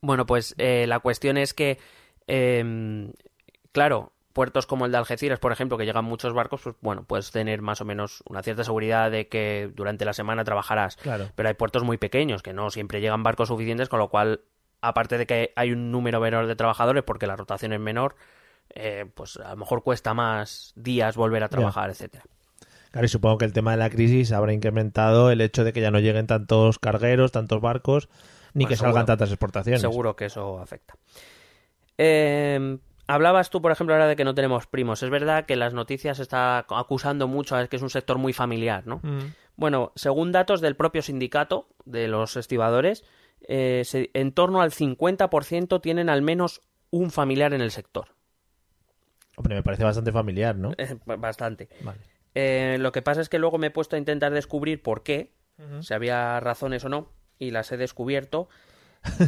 [0.00, 1.78] Bueno, pues eh, la cuestión es que,
[2.26, 3.10] eh,
[3.72, 7.30] claro, puertos como el de Algeciras, por ejemplo, que llegan muchos barcos, pues bueno, puedes
[7.30, 10.96] tener más o menos una cierta seguridad de que durante la semana trabajarás.
[10.96, 11.28] Claro.
[11.34, 14.40] Pero hay puertos muy pequeños que no siempre llegan barcos suficientes, con lo cual,
[14.80, 18.16] aparte de que hay un número menor de trabajadores porque la rotación es menor,
[18.74, 22.24] eh, pues a lo mejor cuesta más días volver a trabajar, etcétera.
[22.90, 25.80] Claro, y supongo que el tema de la crisis habrá incrementado el hecho de que
[25.80, 28.08] ya no lleguen tantos cargueros, tantos barcos,
[28.54, 28.92] ni Bueno, que seguro.
[28.92, 29.80] salgan tantas exportaciones.
[29.80, 30.94] Seguro que eso afecta.
[31.98, 35.02] Eh, hablabas tú, por ejemplo, ahora de que no tenemos primos.
[35.02, 38.86] Es verdad que las noticias está acusando mucho a que es un sector muy familiar,
[38.86, 39.00] ¿no?
[39.02, 39.32] Mm.
[39.56, 43.04] Bueno, según datos del propio sindicato de los estibadores,
[43.48, 48.08] eh, se- en torno al 50% tienen al menos un familiar en el sector.
[49.42, 50.72] Hombre, me parece bastante familiar, ¿no?
[50.78, 51.68] Eh, Bastante.
[51.82, 51.98] Vale.
[52.34, 55.32] Eh, lo que pasa es que luego me he puesto a intentar descubrir por qué,
[55.80, 58.48] si había razones o no, y las he descubierto.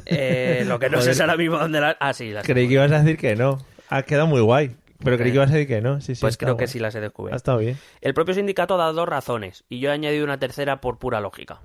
[0.07, 1.96] Eh, lo que no sé es ahora mismo dónde las...
[1.98, 3.59] Ah, sí, las Creí que ibas a decir que no.
[3.88, 4.77] Ha quedado muy guay.
[5.03, 6.00] Pero creí que ibas a decir que no.
[6.00, 7.37] Sí, sí, Pues creo que sí las he Ha descubierto.
[7.37, 7.77] estado bien.
[8.00, 11.61] El propio sindicato da dos razones, y yo he añadido una tercera por pura lógica.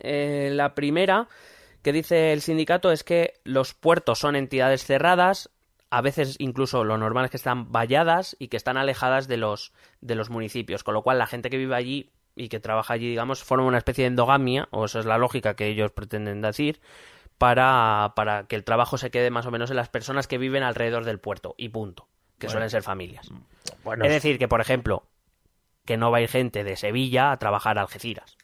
[0.00, 1.28] Eh, la primera
[1.82, 5.50] que dice el sindicato es que los puertos son entidades cerradas,
[5.90, 9.72] a veces incluso lo normal es que están valladas y que están alejadas de los,
[10.00, 13.08] de los municipios, con lo cual la gente que vive allí y que trabaja allí,
[13.08, 16.80] digamos, forma una especie de endogamia, o esa es la lógica que ellos pretenden decir,
[17.38, 20.62] para, para que el trabajo se quede más o menos en las personas que viven
[20.62, 23.30] alrededor del puerto, y punto, que suelen ser familias.
[23.84, 25.06] Bueno, Es decir, que por ejemplo,
[25.86, 28.36] que no va a ir gente de Sevilla a trabajar a Algeciras.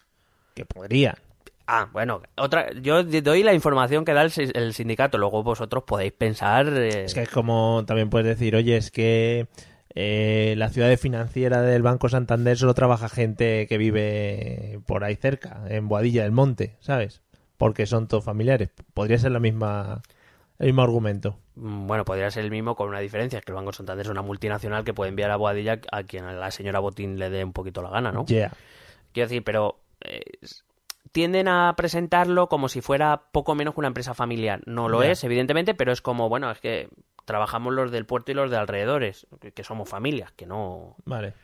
[0.55, 1.18] que podría.
[1.66, 6.12] Ah, bueno, otra, yo doy la información que da el, el sindicato, luego vosotros podéis
[6.12, 6.68] pensar.
[6.68, 9.46] eh, Es que es como también puedes decir, oye, es que
[9.94, 15.62] eh, la ciudad financiera del Banco Santander solo trabaja gente que vive por ahí cerca,
[15.68, 17.22] en Boadilla del Monte, ¿sabes?
[17.59, 18.70] Porque son todos familiares.
[18.92, 20.03] Podría ser la misma,
[20.59, 21.38] el mismo argumento.
[21.55, 24.11] mm, bueno, podría ser el mismo con una diferencia, es que el Banco Santander es
[24.11, 27.44] una multinacional que puede enviar a Boadilla a quien a la señora Botín le dé
[27.44, 28.25] un poquito la gana, ¿no?
[28.27, 28.53] Yeah.
[29.12, 30.22] Quiero decir, pero eh,
[31.10, 34.60] tienden a presentarlo como si fuera poco menos que una empresa familiar.
[34.66, 36.88] No lo es, evidentemente, pero es como, bueno, es que
[37.24, 40.96] trabajamos los del puerto y los de alrededores, que, somos familias, que no...
[41.04, 41.34] Vale.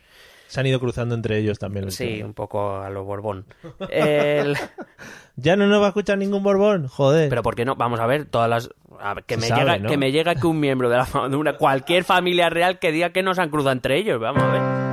[0.47, 1.85] Se han ido cruzando entre ellos también.
[1.85, 3.45] los Sí, un poco a lo Borbón.
[3.89, 4.57] El-
[5.35, 7.29] Ya no nos va a escuchar ningún Borbón, joder.
[7.29, 7.75] Pero ¿por qué no?
[7.75, 8.69] Vamos a ver, todas las...
[8.99, 9.89] a ver, que, Se me sabe, llega, ¿no?
[9.89, 13.11] que me llega que un miembro de, la, de una, cualquier familia real que diga
[13.11, 14.19] que no se han cruzado entre ellos.
[14.19, 14.88] Vamos a ver.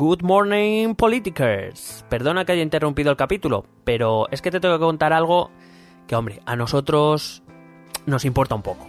[0.00, 2.06] Good morning, politikers.
[2.08, 5.50] Perdona que haya interrumpido el capítulo, pero es que te tengo que contar algo
[6.06, 7.42] que, hombre, a nosotros
[8.06, 8.86] nos importa un poco.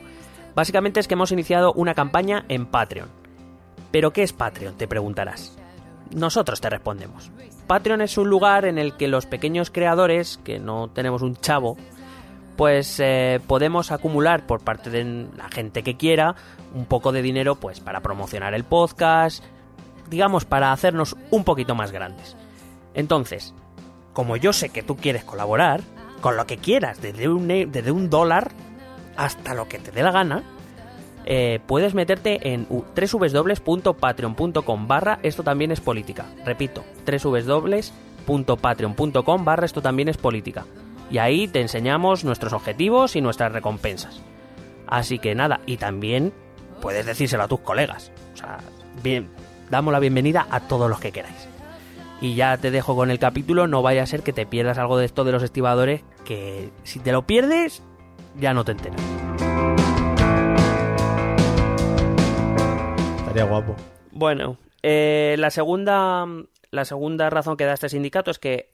[0.55, 3.09] Básicamente es que hemos iniciado una campaña en Patreon.
[3.91, 4.77] ¿Pero qué es Patreon?
[4.77, 5.57] Te preguntarás.
[6.15, 7.29] Nosotros te respondemos.
[7.67, 11.75] Patreon es un lugar en el que los pequeños creadores, que no tenemos un chavo,
[12.55, 16.35] pues eh, podemos acumular por parte de la gente que quiera
[16.73, 19.43] un poco de dinero pues para promocionar el podcast,
[20.11, 22.35] digamos para hacernos un poquito más grandes.
[22.93, 23.55] Entonces,
[24.13, 25.81] como yo sé que tú quieres colaborar,
[26.21, 28.51] con lo que quieras, desde un, e- desde un dólar
[29.17, 30.43] hasta lo que te dé la gana,
[31.25, 36.25] eh, puedes meterte en www.patreon.com barra esto también es política.
[36.45, 36.83] Repito,
[38.27, 40.65] www.patreon.com barra esto también es política.
[41.09, 44.21] Y ahí te enseñamos nuestros objetivos y nuestras recompensas.
[44.87, 46.33] Así que nada, y también
[46.81, 48.11] puedes decírselo a tus colegas.
[48.33, 48.57] O sea,
[49.03, 49.29] bien,
[49.71, 51.47] damos la bienvenida a todos los que queráis.
[52.19, 54.97] Y ya te dejo con el capítulo, no vaya a ser que te pierdas algo
[54.97, 57.81] de esto de los estibadores, que si te lo pierdes,
[58.37, 59.01] ya no te enteras.
[63.17, 63.75] Estaría guapo.
[64.11, 66.27] Bueno, eh, la segunda
[66.69, 68.71] la segunda razón que da este sindicato es que,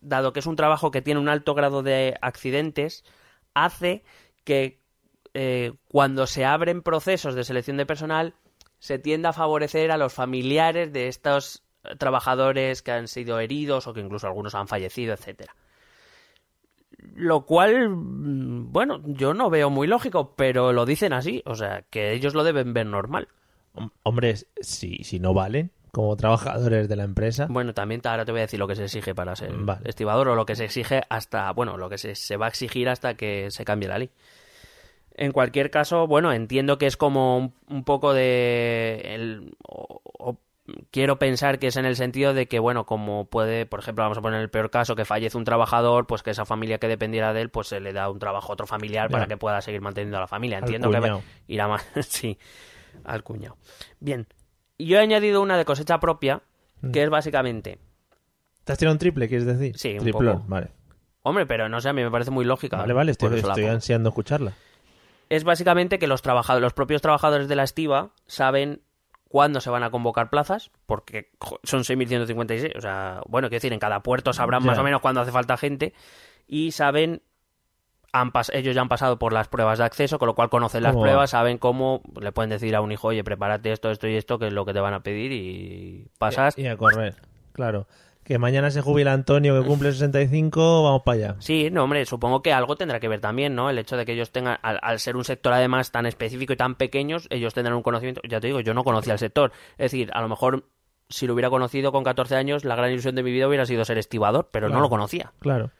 [0.00, 3.04] dado que es un trabajo que tiene un alto grado de accidentes,
[3.54, 4.04] hace
[4.44, 4.80] que
[5.32, 8.34] eh, cuando se abren procesos de selección de personal
[8.84, 11.62] se tienda a favorecer a los familiares de estos
[11.96, 15.56] trabajadores que han sido heridos o que incluso algunos han fallecido, etcétera.
[17.14, 21.82] Lo cual, mm, bueno, yo no veo muy lógico, pero lo dicen así, o sea,
[21.88, 23.28] que ellos lo deben ver normal.
[23.74, 28.32] Hom- Hombre, si, si no valen como trabajadores de la empresa, Bueno, también ahora te
[28.32, 29.88] voy a decir lo que se exige para ser Vale.
[29.88, 32.90] estibador o lo que se exige hasta, bueno, lo que se, se va a exigir
[32.90, 34.10] hasta que se cambie la ley.
[35.14, 39.00] En cualquier caso, bueno, entiendo que es como un, un poco de...
[39.04, 40.38] el- o- o
[40.90, 44.18] quiero pensar que es en el sentido de que, bueno, como puede, por ejemplo, vamos
[44.18, 47.32] a poner el peor caso, que fallece un trabajador, pues que esa familia que dependiera
[47.32, 49.80] de él, pues se le da un trabajo a otro familiar para que pueda seguir
[49.82, 50.58] manteniendo a la familia.
[50.58, 50.98] Al Entiendo que
[51.46, 51.86] irá más...
[52.08, 52.38] sí,
[53.04, 53.56] al cuñado.
[54.00, 54.26] Bien,
[54.78, 56.42] yo he añadido una de cosecha propia,
[56.92, 57.78] que es básicamente...
[58.64, 59.76] ¿te has tirado un triple, quieres decir?
[59.78, 60.48] Sí, un Triplón, poco.
[60.48, 60.70] vale.
[61.22, 62.78] Hombre, pero no sé, a mí me parece muy lógica.
[62.78, 63.28] Vale, vale, estoy,
[63.68, 64.54] ansiando escucharla.
[65.28, 68.82] Es básicamente que los, trabajadores, los propios trabajadores de la estiva saben
[69.28, 71.30] cuándo se van a convocar plazas, porque
[71.64, 72.76] son 6.156.
[72.76, 75.56] O sea, bueno, quiero decir, en cada puerto sabrán más o menos cuándo hace falta
[75.56, 75.92] gente
[76.46, 77.22] y saben.
[78.12, 80.84] Han pas- ellos ya han pasado por las pruebas de acceso, con lo cual conocen
[80.84, 84.14] las pruebas, saben cómo le pueden decir a un hijo, oye, prepárate esto, esto y
[84.14, 86.56] esto, que es lo que te van a pedir y pasas.
[86.56, 87.16] Y, y a correr,
[87.54, 87.88] claro.
[88.24, 91.36] Que mañana se jubila Antonio que cumple 65, vamos para allá.
[91.40, 93.68] Sí, no, hombre, supongo que algo tendrá que ver también, ¿no?
[93.68, 96.56] El hecho de que ellos tengan, al, al ser un sector además tan específico y
[96.56, 98.22] tan pequeños, ellos tendrán un conocimiento.
[98.26, 99.52] Ya te digo, yo no conocía el sector.
[99.72, 100.64] Es decir, a lo mejor
[101.08, 103.84] si lo hubiera conocido con 14 años, la gran ilusión de mi vida hubiera sido
[103.84, 105.32] ser estibador, pero no lo conocía.
[105.38, 105.70] Claro.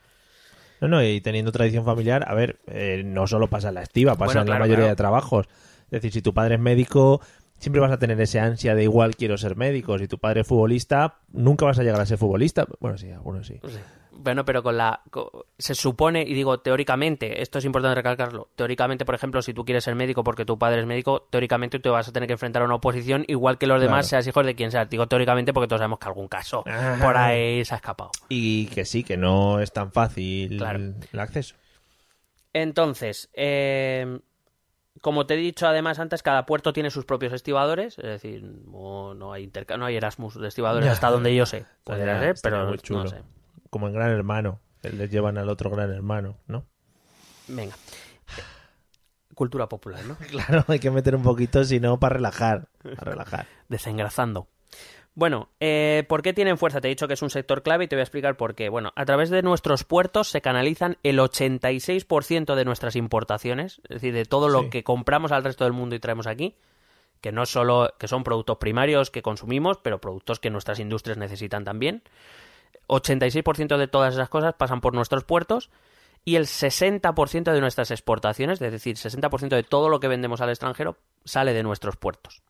[0.80, 4.16] No, no, y teniendo tradición familiar, a ver, eh, no solo pasa en la estiva,
[4.16, 4.90] pasa Bueno, en la mayoría claro.
[4.90, 5.46] de trabajos.
[5.86, 7.20] Es decir, si tu padre es médico,
[7.58, 9.98] siempre vas a tener ese ansia de igual quiero ser médico.
[9.98, 12.66] Si tu padre es futbolista, nunca vas a llegar a ser futbolista.
[12.80, 13.60] Bueno, sí, algunos sí.
[14.16, 15.02] Bueno, pero con la.
[15.58, 18.48] se supone, y digo teóricamente, esto es importante recalcarlo.
[18.54, 21.88] Teóricamente, por ejemplo, si tú quieres ser médico porque tu padre es médico, teóricamente te
[21.88, 24.22] vas a tener que enfrentar a una oposición igual que los demás, Claro.
[24.22, 24.84] seas hijos de quien sea.
[24.84, 26.96] Digo teóricamente porque todos sabemos que algún caso Ah.
[27.02, 28.12] por ahí se ha escapado.
[28.28, 30.78] Y que sí, que no es tan fácil Claro.
[31.12, 31.56] el acceso.
[32.52, 34.20] Entonces, eh,
[35.00, 39.14] como te he dicho además antes, cada puerto tiene sus propios estibadores, es decir, no,
[39.14, 41.66] no hay no hay Erasmus de estibadores hasta donde yo sé.
[41.84, 43.04] Podría ser, pero muy chulo.
[43.04, 43.22] no sé.
[43.70, 46.66] Como en Gran Hermano, les llevan al otro Gran Hermano, ¿no?
[47.48, 47.74] Venga.
[49.34, 50.16] Cultura popular, ¿no?
[50.30, 52.68] Claro, hay que meter un poquito, si no, para relajar.
[52.82, 53.46] Para relajar.
[53.68, 54.48] desengrasando.
[55.16, 56.80] Bueno, eh, ¿por qué tienen fuerza?
[56.80, 58.68] Te he dicho que es un sector clave y te voy a explicar por qué.
[58.68, 64.12] Bueno, a través de nuestros puertos se canalizan el 86% de nuestras importaciones, es decir,
[64.12, 64.70] de todo lo Sí.
[64.70, 66.56] que compramos al resto del mundo y traemos aquí,
[67.20, 71.64] que no solo que son productos primarios que consumimos, pero productos que nuestras industrias necesitan
[71.64, 72.02] también.
[72.88, 75.70] 86% de todas esas cosas pasan por nuestros puertos
[76.24, 80.50] y el 60% de nuestras exportaciones, es decir, 60% de todo lo que vendemos al
[80.50, 82.42] extranjero sale de nuestros puertos.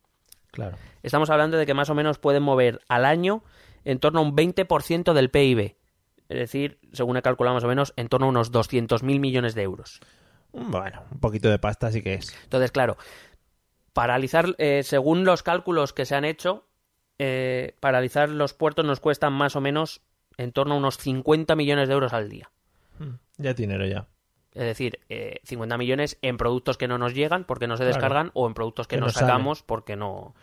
[0.54, 0.76] Claro.
[1.02, 3.42] Estamos hablando de que más o menos pueden mover al año
[3.84, 5.74] en torno a un 20% del PIB.
[6.28, 9.62] Es decir, según he calculado más o menos, en torno a unos 200.000 millones de
[9.62, 10.00] euros.
[10.52, 12.32] Bueno, un poquito de pasta sí que es.
[12.44, 12.96] Entonces, claro,
[13.92, 16.68] paralizar, eh, según los cálculos que se han hecho,
[17.18, 20.02] eh, paralizar los puertos nos cuesta más o menos
[20.36, 22.50] en torno a unos 50 millones de euros al día.
[23.38, 24.06] Ya es dinero ya.
[24.54, 27.94] Es decir, eh, 50 millones en productos que no nos llegan porque no se Claro.
[27.94, 30.34] descargan o en productos que, Que no sacamos porque no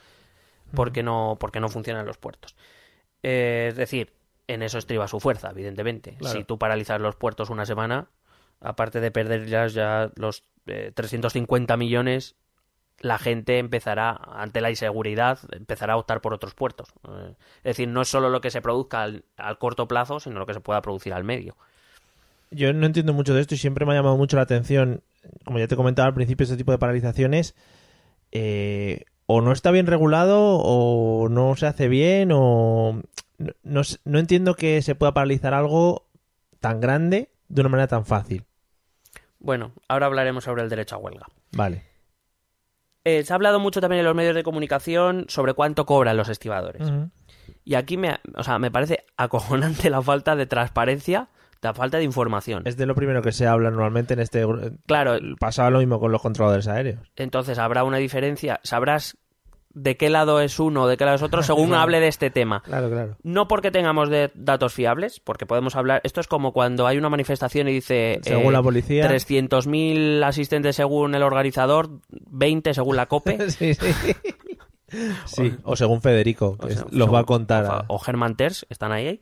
[0.74, 2.56] porque no porque no funcionan los puertos.
[3.24, 4.14] Eh, es decir,
[4.48, 6.16] en eso estriba su fuerza, evidentemente.
[6.18, 6.38] Claro.
[6.38, 8.10] Si tú paralizas los puertos una semana,
[8.60, 12.36] aparte de perder ya, ya los eh, 350 millones,
[13.00, 16.90] la gente empezará, ante la inseguridad, empezará a optar por otros puertos.
[17.08, 20.38] Eh, es decir, no es solo lo que se produzca al, al corto plazo, sino
[20.40, 21.56] lo que se pueda producir al medio.
[22.52, 25.04] Yo no entiendo mucho de esto y siempre me ha llamado mucho la atención,
[25.46, 27.56] como ya te comentaba al principio, este tipo de paralizaciones
[28.32, 33.02] eh, o no está bien regulado o no se hace bien o
[33.64, 36.08] no, no entiendo que se pueda paralizar algo
[36.60, 38.46] tan grande de una manera tan fácil.
[39.40, 41.28] Bueno, ahora hablaremos sobre el derecho a huelga.
[41.54, 41.84] Vale.
[43.04, 46.30] Eh, se ha hablado mucho también en los medios de comunicación sobre cuánto cobran los
[46.30, 46.88] estibadores.
[47.64, 51.30] Y aquí me, o sea, me parece acojonante la falta de transparencia,
[51.62, 52.64] la falta de información.
[52.66, 54.46] Es de lo primero que se habla normalmente en este...
[54.88, 57.00] Claro, Pasaba lo mismo con los controladores aéreos.
[57.16, 59.18] entonces habrá una diferencia, sabrás
[59.74, 61.84] de qué lado es uno o de qué lado es otro según Claro.
[61.84, 62.62] hable de este tema.
[62.62, 63.16] Claro, claro.
[63.24, 66.02] No porque tengamos de datos fiables, porque podemos hablar.
[66.04, 68.20] Esto es como cuando hay una manifestación y dice.
[68.22, 69.10] Según eh, la policía.
[69.10, 73.50] 300.000 asistentes según el organizador, 20 según la COPE.
[73.52, 74.16] sí, sí.
[75.26, 77.66] Sí, o según Federico, que O sea, es- los va a contar.
[77.66, 79.08] O, a- o Herman Terz, están ahí.
[79.08, 79.22] ahí.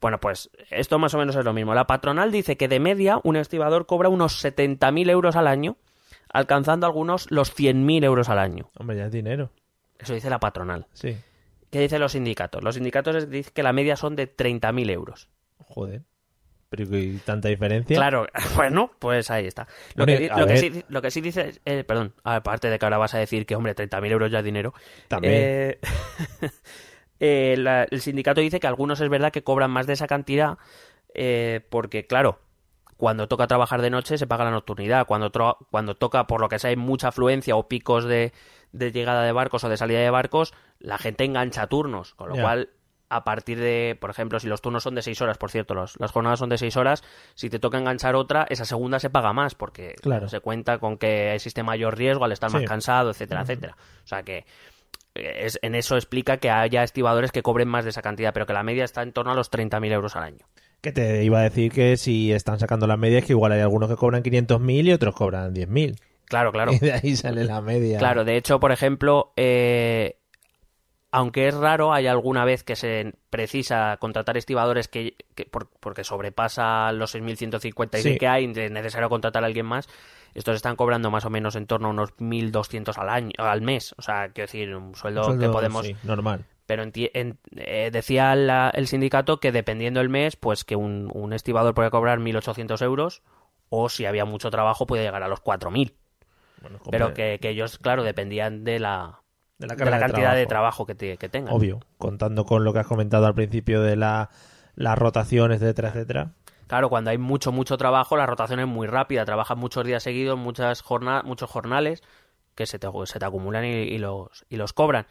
[0.00, 1.74] Bueno, pues esto más o menos es lo mismo.
[1.74, 5.76] La patronal dice que de media un estibador cobra unos 70.000 euros al año,
[6.32, 8.70] alcanzando algunos los 100.000 euros al año.
[8.78, 9.50] Hombre, ya es dinero.
[9.98, 10.86] Eso dice la patronal.
[10.92, 11.16] Sí.
[11.70, 12.62] ¿Qué dicen los sindicatos?
[12.62, 15.28] Los sindicatos dicen que la media son de 30.000 euros.
[15.64, 16.02] Joder.
[16.70, 17.96] Pero ¿y tanta diferencia?
[17.96, 18.26] Claro,
[18.56, 19.66] bueno, pues ahí está.
[19.94, 22.84] Lo, que, lo, que, sí, lo que sí dice, es- eh, perdón, aparte de que
[22.84, 24.74] ahora vas a decir que, hombre, 30.000 euros ya es dinero.
[25.08, 25.32] También.
[25.36, 25.78] Eh,
[27.20, 30.58] eh, la- el sindicato dice que algunos es verdad que cobran más de esa cantidad
[31.14, 32.38] eh, porque, claro,
[32.96, 35.06] cuando toca trabajar de noche se paga la nocturnidad.
[35.06, 35.30] Cuando,
[35.70, 38.32] cuando toca, por lo que sea, hay mucha afluencia o picos de,
[38.72, 42.14] de llegada de barcos o de salida de barcos, la gente engancha turnos.
[42.14, 42.68] Con lo cual,
[43.10, 45.98] a partir de, por ejemplo, si los turnos son de seis horas, por cierto, los-
[45.98, 47.02] las jornadas son de seis horas,
[47.34, 50.28] si te toca enganchar otra, esa segunda se paga más porque Claro.
[50.28, 52.56] se cuenta con que existe mayor riesgo al estar Sí.
[52.58, 53.76] más cansado, etcétera, etcétera.
[54.04, 54.44] O sea que
[55.14, 58.46] eh, es, en eso explica que haya estibadores que cobren más de esa cantidad, pero
[58.46, 60.46] que la media está en torno a los 30.000 euros al año.
[60.80, 63.60] Que te iba a decir que si están sacando la media es que igual hay
[63.60, 65.98] algunos que cobran 500.000 y otros cobran 10.000.
[66.26, 66.70] Claro, claro.
[66.74, 67.98] Y de ahí sale la media.
[67.98, 70.17] Claro, de hecho, por ejemplo, eh,
[71.10, 76.04] aunque es raro, hay alguna vez que se precisa contratar estibadores que, que por- porque
[76.04, 78.18] sobrepasa los 6.156 Sí.
[78.18, 79.88] que hay, es necesario contratar a alguien más.
[80.34, 83.94] Estos están cobrando más o menos en torno a unos 1.200 al año, al mes.
[83.98, 86.44] O sea, quiero decir, un sueldo, Un sueldo, que podemos sí, normal.
[86.66, 91.10] Pero enti- en- eh, decía la- el sindicato que dependiendo el mes, pues que un,
[91.14, 93.22] un estibador podía cobrar 1.800 euros
[93.70, 95.94] o si había mucho trabajo podía llegar a los 4.000.
[96.60, 99.20] Bueno, Pero que ellos, claro, dependían de la,
[99.58, 100.84] de la, de carga la cantidad de trabajo.
[100.84, 101.54] trabajo que, te- que tengan.
[101.54, 104.30] Obvio, contando con lo que has comentado al principio de la,
[104.76, 106.32] las rotaciones, etcétera, etcétera.
[106.66, 109.24] Claro, cuando hay mucho, mucho trabajo, la rotación es muy rápida.
[109.24, 112.02] Trabajas muchos días seguidos, muchas jorna- muchos jornales
[112.54, 115.06] que se te, se te acumulan y, y los, y los cobran.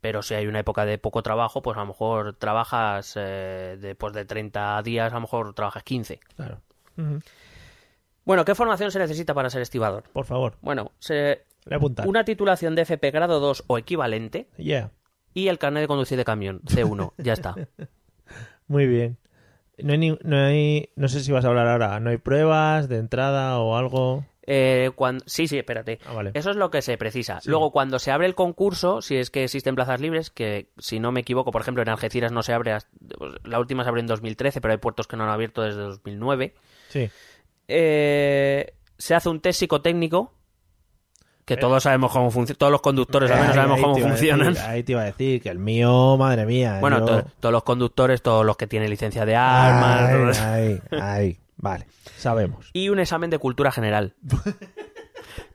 [0.00, 4.12] Pero si hay una época de poco trabajo, pues a lo mejor trabajas eh, después
[4.12, 6.18] de 30 días, a lo mejor trabajas 15.
[6.36, 6.60] Claro.
[8.24, 10.04] Bueno, ¿qué formación se necesita para ser estibador?
[10.12, 14.90] Por favor, Bueno, se- le una titulación de FP grado 2 o equivalente Yeah,
[15.34, 17.54] y el carnet de conducir de camión, C1, ya está.
[18.66, 19.18] muy bien.
[19.78, 21.98] No hay, ni- no hay, no sé si vas a hablar ahora.
[21.98, 24.24] No hay pruebas de entrada o algo.
[24.46, 25.98] Eh, cuan- Sí, sí, espérate.
[26.04, 26.30] Ah, vale.
[26.34, 27.40] Eso es lo que se precisa.
[27.40, 27.48] Sí.
[27.48, 31.10] Luego, cuando se abre el concurso, si es que existen plazas libres, que si no
[31.10, 34.00] me equivoco, por ejemplo, en Algeciras no se abre, hasta- pues, la última se abrió
[34.02, 36.54] en 2013, pero hay puertos que no han abierto desde 2009,
[36.88, 37.08] Sí.
[37.68, 40.32] eh, se hace un test psicotécnico,
[41.44, 44.54] que todos sabemos cómo funciona, todos los conductores al menos sabemos cómo funcionan.
[44.54, 46.78] decir, ahí te iba a decir que el mío, madre mía.
[46.80, 50.40] Bueno, yo- to- todos los conductores, todos los que tienen licencia de armas.
[50.40, 51.38] Ay, ay, ay.
[51.56, 51.86] Vale,
[52.16, 52.70] sabemos.
[52.72, 54.14] y un examen de cultura general.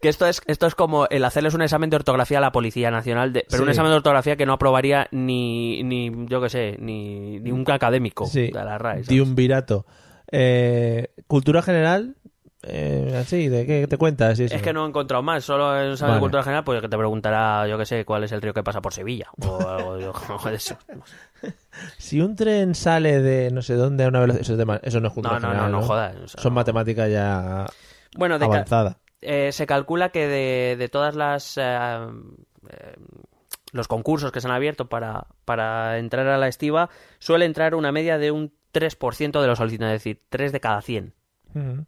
[0.02, 2.90] Que esto es, esto es como el hacerles un examen de ortografía a la Policía
[2.92, 6.76] Nacional, de, pero un examen de ortografía que no aprobaría ni, ni yo qué sé,
[6.80, 8.94] ni, ni un académico Sí, de la RAE.
[9.04, 9.08] ¿sabes?
[9.08, 9.86] de un virato.
[10.32, 12.16] Eh, cultura general,
[12.64, 14.39] eh, así, ¿de qué te cuentas?
[14.39, 14.53] eso?
[14.55, 16.20] Es que no he encontrado más, solo en examen Vale.
[16.20, 18.64] de cultura general, pues que te preguntará, yo qué sé, cuál es el río que
[18.64, 19.95] pasa por Sevilla, o algo
[20.49, 20.78] de- eso.
[21.97, 24.99] Si un tren sale de no sé dónde a una velocidad, eso, es de- eso
[24.99, 26.16] no es cultura No, no, no, general, no jodas.
[26.16, 26.55] o sea, Son no.
[26.55, 27.66] matemáticas ya
[28.18, 28.97] Bueno, de ca- avanzadas.
[29.22, 31.58] eh, se calcula que de, de todas las...
[31.58, 31.62] eh,
[32.70, 32.93] eh,
[33.74, 36.89] los concursos que se han abierto para, para entrar a la estiva,
[37.20, 40.82] suele entrar una media de un 3% de los solicitantes, es decir, 3 de cada
[40.82, 41.14] 100.
[41.53, 41.86] Ujú.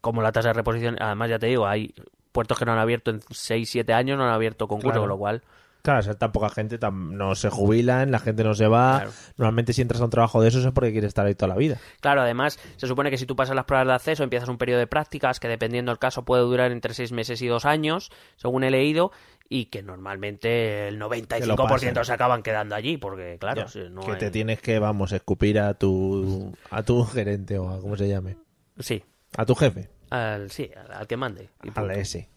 [0.00, 1.94] Como la tasa de reposición, además ya te digo, hay
[2.32, 5.00] puertos que no han abierto en 6, 7 años, no han abierto concurso, Claro.
[5.02, 5.42] con lo cual...
[5.82, 8.96] Claro, o sea, tan poca gente, tan- no se jubilan, la gente no se va.
[8.98, 9.12] Claro.
[9.38, 11.56] Normalmente si entras a un trabajo de esos es porque quieres estar ahí toda la
[11.56, 11.78] vida.
[12.00, 14.78] Claro, además, se supone que si tú pasas las pruebas de acceso, empiezas un periodo
[14.80, 18.62] de prácticas que dependiendo del caso puede durar entre 6 meses y 2 años, según
[18.64, 19.10] he leído,
[19.48, 22.04] y que normalmente el Que lo 95% pasen.
[22.04, 25.12] se acaban quedando allí, porque claro, Ya, si no que hay- te tienes que, vamos,
[25.12, 28.36] escupir a tu a tu gerente o a cómo se llame.
[28.78, 29.02] Sí,
[29.36, 29.88] A tu jefe.
[30.10, 31.50] al, sí, al, al que mande.
[31.62, 32.28] y Al ese.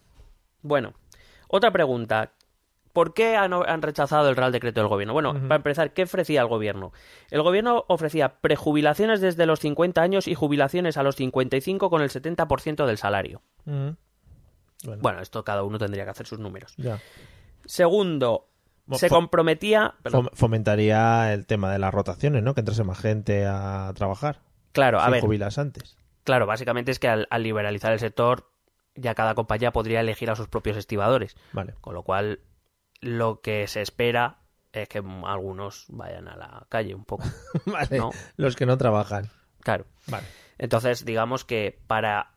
[0.62, 0.94] Bueno,
[1.48, 2.32] otra pregunta.
[2.92, 5.12] ¿Por qué han, han rechazado el Real Decreto del Gobierno?
[5.14, 6.92] Bueno, para empezar, ¿qué ofrecía el Gobierno?
[7.32, 12.10] El Gobierno ofrecía prejubilaciones desde los 50 años y jubilaciones a los 55 con el
[12.10, 13.42] 70% del salario.
[13.64, 13.96] Bueno,
[15.02, 16.74] Bueno, esto cada uno tendría que hacer sus números.
[16.76, 17.00] ya.
[17.64, 18.46] Segundo,
[18.92, 19.94] se comprometía...
[20.02, 22.54] perdón, fomentaría el tema de las rotaciones, ¿no?
[22.54, 24.40] Que entrase más gente a trabajar.
[24.72, 25.96] claro, a ver, jubilas antes.
[26.24, 28.50] Claro, básicamente es que al, al liberalizar el sector,
[28.94, 31.36] ya cada compañía podría elegir a sus propios estibadores.
[31.52, 31.74] Vale.
[31.80, 32.40] Con lo cual,
[33.00, 34.38] lo que se espera
[34.72, 37.24] es que algunos vayan a la calle un poco.
[37.66, 37.98] vale.
[37.98, 38.10] No.
[38.36, 39.30] Los que no trabajan.
[39.60, 39.86] Claro.
[40.06, 40.26] Vale.
[40.58, 42.34] Entonces, digamos que para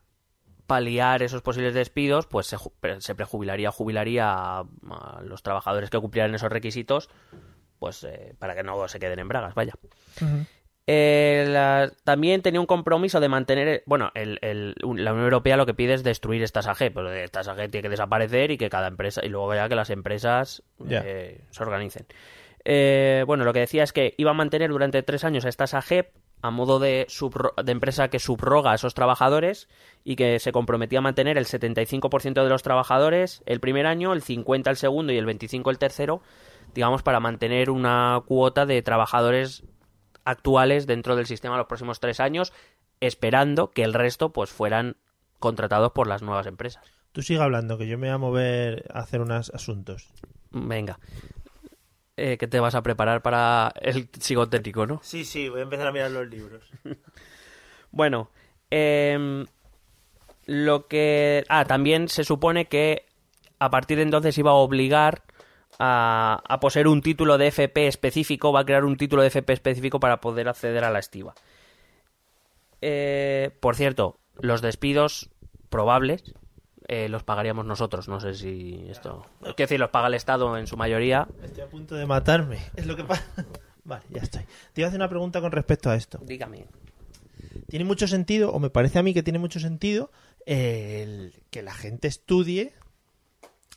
[0.66, 2.58] paliar esos posibles despidos, pues se,
[3.00, 7.10] se prejubilaría o jubilaría a, a los trabajadores que cumplieran esos requisitos,
[7.80, 9.74] pues eh, para que no se queden en bragas, vaya.
[10.90, 15.74] Eh, la- también tenía un compromiso de mantener, bueno, el- la Unión Europea lo que
[15.74, 19.22] pide es destruir estas AG, pero estas AG tiene que desaparecer y que cada empresa,
[19.26, 20.64] y luego ya que las empresas
[21.04, 22.06] eh, se organicen.
[22.64, 25.74] Eh, bueno, lo que decía es que iba a mantener durante tres años a estas
[25.74, 26.08] AG
[26.42, 27.08] a modo de,
[27.64, 29.68] de empresa que subroga a esos trabajadores
[30.04, 34.22] y que se comprometía a mantener el 75% de los trabajadores el primer año, el
[34.22, 36.22] 50% el segundo y el 25% el tercero,
[36.76, 39.64] digamos, para mantener una cuota de trabajadores
[40.28, 42.52] actuales dentro del sistema los próximos tres años,
[43.00, 44.98] esperando que el resto pues fueran
[45.40, 46.84] contratados por las nuevas empresas.
[47.14, 50.10] Tú sigue hablando, que yo me voy a mover a hacer unos asuntos.
[50.52, 51.00] Venga.
[52.18, 55.00] Eh, ¿Qué te vas a preparar para el psicotécnico, no?
[55.02, 56.70] Sí, sí, voy a empezar a mirar los libros.
[57.90, 58.30] Bueno,
[58.70, 59.46] em,
[60.46, 61.46] lo que...
[61.48, 63.06] Ah, también se supone que
[63.60, 65.24] a partir de entonces iba a obligar
[65.80, 69.54] a, a poseer un título de FP específico, va a crear un título de FP
[69.54, 71.34] específico para poder acceder a la estiva.
[72.82, 75.30] Eh, por cierto, los despidos
[75.70, 76.34] probables
[76.88, 79.26] eh, los pagaríamos nosotros, no sé si esto...
[79.42, 81.28] Quiero decir, los paga el Estado en su mayoría.
[81.44, 82.60] Estoy a punto de matarme.
[82.78, 83.26] Es lo que pasa.
[83.84, 84.44] Vale, ya estoy.
[84.72, 86.20] Te iba a hacer una pregunta con respecto a esto.
[86.24, 86.68] Dígame.
[87.68, 90.12] Tiene mucho sentido, o me parece a mí que tiene mucho sentido,
[90.46, 92.74] el que la gente estudie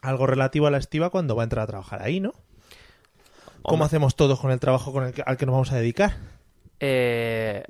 [0.03, 2.33] algo relativo a la estiva cuando va a entrar a trabajar ahí, ¿no?
[3.63, 6.17] ¿Cómo hacemos todos con el trabajo con el que- al que nos vamos a dedicar?
[6.81, 7.63] Eh,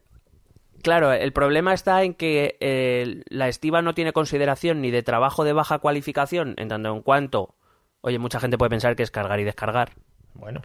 [0.83, 5.43] claro, el problema está en que eh, la estiva no tiene consideración ni de trabajo
[5.45, 7.55] de baja cualificación, en tanto en cuanto,
[8.03, 9.91] oye, mucha gente puede pensar que es cargar y descargar,
[10.35, 10.63] Bueno,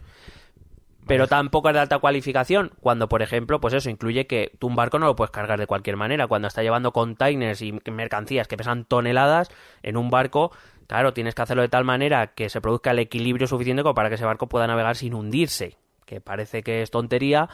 [1.08, 4.74] pero tampoco es de alta cualificación, cuando, por ejemplo, pues eso incluye que tú un
[4.76, 8.56] barco no lo puedes cargar de cualquier manera, cuando está llevando containers y mercancías que
[8.56, 9.48] pesan toneladas
[9.82, 10.50] en un barco,
[10.86, 14.08] claro, tienes que hacerlo de tal manera que se produzca el equilibrio suficiente como para
[14.08, 17.48] que ese barco pueda navegar sin hundirse, que parece que es tontería,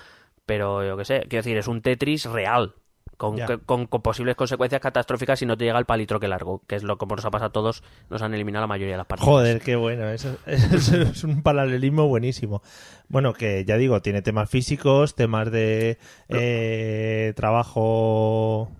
[0.47, 2.75] pero yo qué sé, quiero decir, es un Tetris real.
[3.19, 6.75] Con, que- con- con posibles consecuencias catastróficas si no te llega el palitroque largo, que
[6.75, 9.07] es lo que nos ha pasado a todos, nos han eliminado la mayoría de las
[9.07, 9.25] partes.
[9.25, 10.09] joder, qué bueno.
[10.09, 12.63] Eso, eso es un paralelismo buenísimo.
[13.09, 15.99] Bueno, que ya digo, tiene temas físicos, temas de
[16.31, 18.71] eh, trabajo,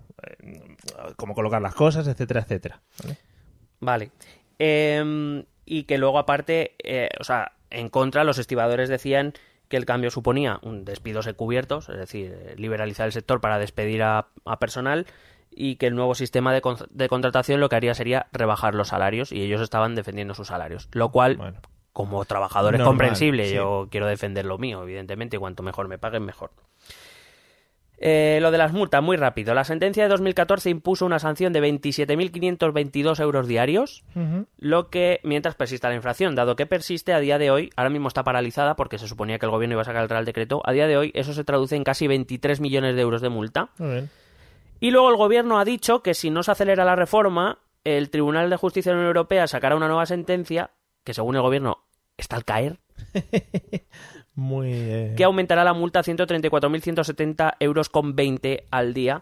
[0.41, 0.75] eh,
[1.15, 2.81] cómo colocar las cosas, etcétera, etcétera.
[3.01, 3.17] ¿vale?
[3.79, 4.11] Vale.
[4.59, 9.33] Em, y que luego, aparte, eh, o sea, en contra, los estibadores decían
[9.69, 14.03] que el cambio suponía un despidos encubiertos, es decir, eh, liberalizar el sector para despedir
[14.03, 15.07] a, a personal
[15.55, 18.89] y que el nuevo sistema de, con- de contratación lo que haría sería rebajar los
[18.89, 21.59] salarios y ellos estaban defendiendo sus salarios, lo cual Bueno,
[21.91, 23.47] como trabajador es comprensible.
[23.47, 23.55] sí.
[23.55, 26.51] Yo quiero defender lo mío, evidentemente, y cuanto mejor me paguen, mejor.
[28.05, 29.53] Eh, lo de las multas, muy rápido.
[29.53, 34.03] La sentencia de 2014 impuso una sanción de 27.522 euros diarios,
[34.57, 38.09] lo que, mientras persista la inflación, dado que persiste a día de hoy, ahora mismo
[38.09, 40.73] está paralizada porque se suponía que el gobierno iba a sacar el Real Decreto, a
[40.73, 43.69] día de hoy eso se traduce en casi 23 millones de euros de multa.
[44.81, 48.49] Y luego el gobierno ha dicho que si no se acelera la reforma, el Tribunal
[48.49, 50.71] de Justicia de la Unión Europea sacará una nueva sentencia,
[51.05, 51.85] que según el gobierno
[52.17, 52.79] está al caer,
[54.35, 54.69] Muy.
[54.71, 59.21] eh, que aumentará la multa a 134.170 euros con 20 al día,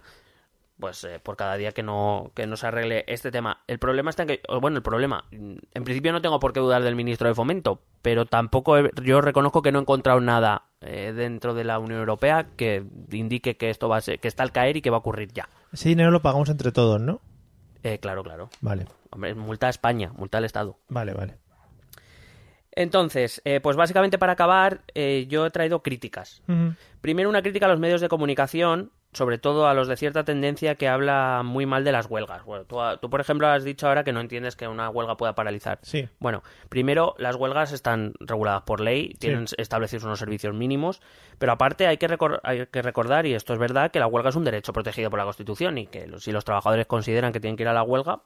[0.79, 3.61] pues eh, por cada día que no, que no se arregle este tema.
[3.67, 6.59] El problema está en que, bueno, el problema, mm, en principio no tengo por qué
[6.59, 10.63] dudar del ministro de Fomento, pero tampoco he- yo reconozco que no he encontrado nada
[10.81, 14.41] eh, dentro de la Unión Europea que indique que esto va a ser, que está
[14.43, 15.47] al caer y que va a ocurrir ya.
[15.71, 17.21] Ese dinero lo pagamos entre todos, ¿no?
[17.83, 18.49] Eh, claro, claro.
[18.61, 20.77] Vale, Hombre, multa a España, multa al Estado.
[20.87, 21.37] vale, vale.
[22.73, 26.41] Entonces, eh, pues básicamente para acabar, eh, yo he traído críticas.
[27.01, 30.75] Primero una crítica a los medios de comunicación, sobre todo a los de cierta tendencia
[30.75, 32.45] que habla muy mal de las huelgas.
[32.45, 35.35] Bueno, tú, tú, por ejemplo has dicho ahora que no entiendes que una huelga pueda
[35.35, 35.79] paralizar.
[35.81, 36.07] Sí.
[36.19, 41.01] Bueno, primero las huelgas están reguladas por ley, tienen establecidos unos servicios mínimos,
[41.39, 42.07] pero aparte hay que,
[42.43, 45.19] hay que recordar, y esto es verdad, que la huelga es un derecho protegido por
[45.19, 48.21] la Constitución y que si los trabajadores consideran que tienen que ir a la huelga,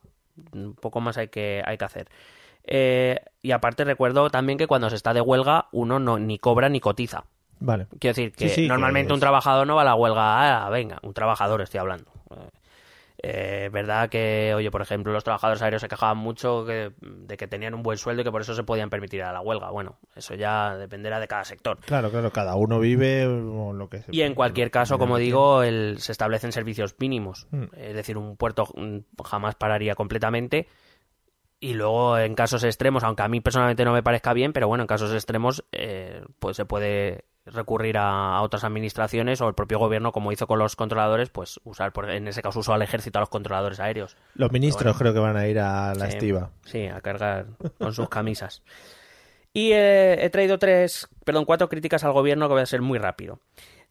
[0.52, 2.10] un poco más hay que, hay que hacer.
[2.68, 6.68] Eh, y aparte recuerdo también que cuando se está de huelga uno no ni cobra
[6.70, 7.26] ni cotiza.
[7.60, 7.88] Vale.
[8.00, 10.70] Quiero decir que Sí, sí, normalmente que un trabajador no va a la huelga, ah,
[10.70, 12.12] venga, un trabajador estoy hablando.
[13.28, 17.48] Eh, verdad que, oye, por ejemplo, los trabajadores aéreos se quejaban mucho que- de que
[17.48, 19.72] tenían un buen sueldo y que por eso se podían permitir ir a la huelga.
[19.72, 21.80] Bueno, eso ya dependerá de cada sector.
[21.80, 24.10] Claro, claro, cada uno vive o lo que sea.
[24.12, 27.48] Y en cualquier caso, como digo, el- se establecen servicios mínimos.
[27.52, 27.64] Mm.
[27.78, 30.68] Es decir, un puerto mm, jamás pararía completamente.
[31.66, 34.84] Y luego, en casos extremos, aunque a mí personalmente no me parezca bien, pero bueno,
[34.84, 39.80] en casos extremos, eh, pues se puede recurrir a, a otras administraciones o el propio
[39.80, 43.18] gobierno, como hizo con los controladores, pues usar, por, en ese caso, usó al ejército
[43.18, 44.16] a los controladores aéreos.
[44.36, 46.52] Los ministros creo que van a ir a la Sí, estiva.
[46.66, 47.48] Sí, a cargar
[47.80, 48.62] con sus camisas.
[49.54, 53.00] Y eh, he traído tres, perdón, cuatro críticas al gobierno que voy a ser muy
[53.00, 53.40] rápido.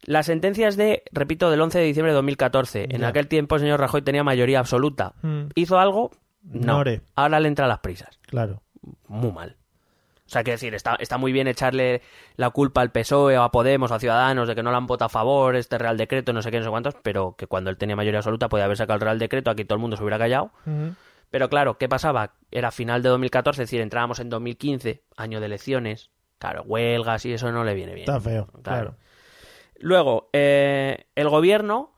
[0.03, 2.87] Las sentencias de, repito, del 11 de diciembre de 2014.
[2.91, 3.07] En Ya.
[3.07, 5.13] aquel tiempo el señor Rajoy tenía mayoría absoluta.
[5.23, 6.11] Mm, ¿Hizo algo?
[6.45, 6.73] No.
[6.77, 7.01] Nore.
[7.15, 8.19] Ahora le entra a las prisas.
[8.27, 8.61] claro.
[9.07, 9.55] Muy mal.
[10.27, 12.01] O sea, quiero decir, está, está muy bien echarle
[12.35, 14.87] la culpa al PSOE o a Podemos o a Ciudadanos de que no le han
[14.87, 17.69] votado a favor este Real Decreto, no sé qué, no sé cuántos, pero que cuando
[17.69, 20.03] él tenía mayoría absoluta podía haber sacado el Real Decreto, aquí todo el mundo se
[20.03, 20.51] hubiera callado.
[21.29, 22.33] Pero claro, ¿qué pasaba?
[22.51, 26.09] Era final de 2014, es decir, entrábamos en 2015, año de elecciones.
[26.39, 28.09] Claro, huelgas y eso no le viene bien.
[28.09, 28.95] Está feo, claro.
[29.77, 31.94] Luego, eh, el gobierno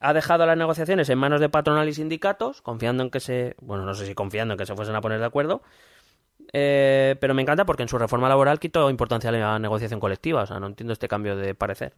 [0.00, 3.54] ha dejado las negociaciones en manos de patronal y sindicatos, confiando en que se.
[3.60, 5.62] Bueno, no sé si confiando en que se fuesen a poner de acuerdo.
[6.52, 10.42] eh, pero me encanta porque en su reforma laboral quitó importancia a la negociación colectiva.
[10.42, 11.94] O sea, no entiendo este cambio de parecer.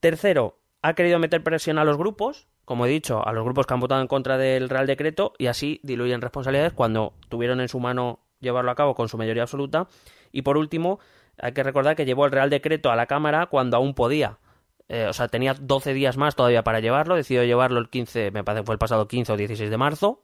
[0.00, 3.74] Tercero, ha querido meter presión a los grupos, como he dicho, a los grupos que
[3.74, 7.80] han votado en contra del Real Decreto y así diluyen responsabilidades cuando tuvieron en su
[7.80, 9.88] mano llevarlo a cabo con su mayoría absoluta.
[10.30, 11.00] Y por último,
[11.36, 14.38] hay que recordar que llevó el Real Decreto a la Cámara cuando aún podía.
[14.88, 17.14] Eh, o sea, tenía 12 días más todavía para llevarlo.
[17.14, 20.22] Decidió llevarlo el 15, me parece que fue el pasado 15 o 16 de marzo,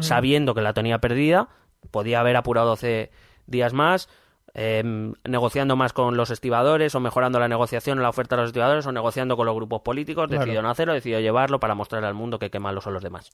[0.00, 1.48] sabiendo que la tenía perdida.
[1.90, 3.10] Podía haber apurado 12
[3.46, 4.08] días más,
[4.54, 4.82] eh,
[5.24, 8.86] negociando más con los estibadores o mejorando la negociación o la oferta a los estibadores
[8.86, 10.28] o negociando con los grupos políticos.
[10.28, 10.40] Claro.
[10.40, 13.32] Decidió no hacerlo, decidió llevarlo para mostrarle al mundo que qué malos son los demás.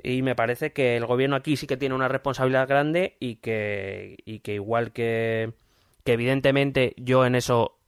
[0.00, 4.16] Y me parece que el gobierno aquí sí que tiene una responsabilidad grande y que,
[4.24, 5.54] y que igual que,
[6.04, 7.78] que evidentemente yo en eso,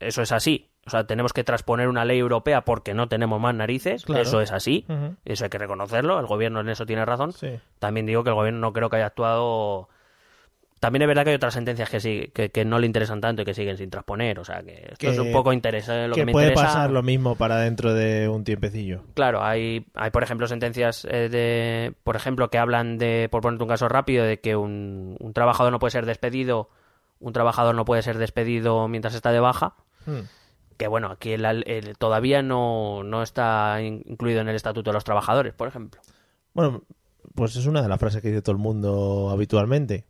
[0.00, 0.71] eso es así.
[0.86, 4.04] O sea, tenemos que transponer una ley europea porque no tenemos más narices.
[4.04, 4.22] Claro.
[4.22, 4.84] Eso es así.
[5.24, 6.18] Eso hay que reconocerlo.
[6.18, 7.32] El gobierno en eso tiene razón.
[7.32, 7.58] Sí.
[7.78, 9.88] También digo que el gobierno no creo que haya actuado.
[10.80, 13.42] También es verdad que hay otras sentencias que sí, que, que no le interesan tanto
[13.42, 14.40] y que siguen sin transponer.
[14.40, 16.66] O sea, que esto Que- es un poco interesa lo que, que me puede interesa.
[16.66, 19.04] pasar lo mismo para dentro de un tiempecillo.
[19.14, 23.62] Claro, hay, hay por ejemplo sentencias eh, de, por ejemplo, que hablan de, por ponerte
[23.62, 26.68] un caso rápido, de que un, un trabajador no puede ser despedido,
[27.20, 29.74] un trabajador no puede ser despedido mientras está de baja.
[30.04, 30.22] Hmm.
[30.82, 35.04] Que bueno, aquí el- todavía no, no está in- incluido en el estatuto de los
[35.04, 36.00] trabajadores, por ejemplo.
[36.54, 36.82] Bueno,
[37.36, 40.06] pues es una de las frases que dice todo el mundo habitualmente.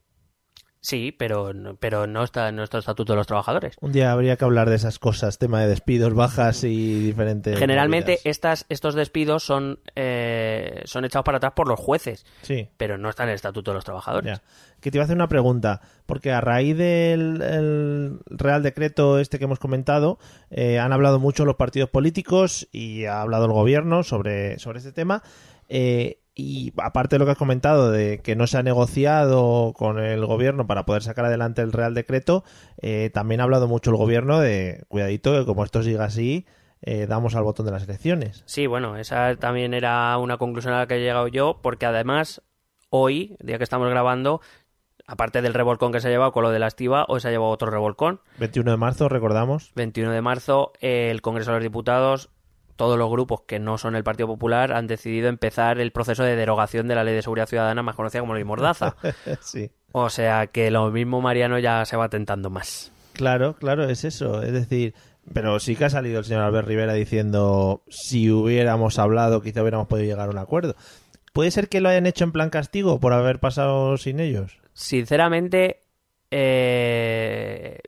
[0.84, 3.76] Sí, pero, no- pero no está en nuestro estatuto de los trabajadores.
[3.80, 7.56] Un día habría que hablar de esas cosas, tema de despidos, bajas y diferentes.
[7.56, 8.26] Generalmente movidas.
[8.26, 12.68] estas, estos despidos son, eh, son echados para atrás por los jueces, Sí.
[12.76, 14.38] pero no está en el estatuto de los trabajadores.
[14.38, 14.42] Ya.
[14.80, 19.38] Que te iba a hacer una pregunta, porque a raíz del el Real Decreto este
[19.38, 20.18] que hemos comentado,
[20.50, 24.90] eh, han hablado mucho los partidos políticos y ha hablado el gobierno sobre, sobre este
[24.90, 25.22] tema.
[25.68, 29.98] eh, y aparte de lo que has comentado de que no se ha negociado con
[29.98, 32.44] el gobierno para poder sacar adelante el Real Decreto,
[32.80, 36.46] eh, también ha hablado mucho el gobierno de, cuidadito, que como esto siga así,
[36.80, 38.42] eh, damos al botón de las elecciones.
[38.46, 42.42] Sí, bueno, esa también era una conclusión a la que he llegado yo, porque además
[42.88, 44.40] hoy, día que estamos grabando,
[45.06, 47.30] aparte del revolcón que se ha llevado con lo de la estiva, hoy se ha
[47.30, 48.20] llevado otro revolcón.
[48.38, 49.72] 21 de marzo, recordamos.
[49.74, 52.30] 21 de marzo, eh, el Congreso de los Diputados,
[52.76, 56.36] todos los grupos que no son el Partido Popular han decidido empezar el proceso de
[56.36, 58.96] derogación de la Ley de Seguridad Ciudadana, más conocida como Ley Mordaza.
[59.40, 59.70] sí.
[59.92, 62.92] O sea que lo mismo Mariano ya se va tentando más.
[63.12, 64.42] Claro, claro, es eso.
[64.42, 64.94] Es decir,
[65.32, 69.86] pero sí que ha salido el señor Albert Rivera diciendo si hubiéramos hablado, quizá hubiéramos
[69.86, 70.74] podido llegar a un acuerdo.
[71.32, 74.58] ¿Puede ser que lo hayan hecho en plan castigo por haber pasado sin ellos?
[74.74, 75.80] Sinceramente,
[76.30, 77.78] eh,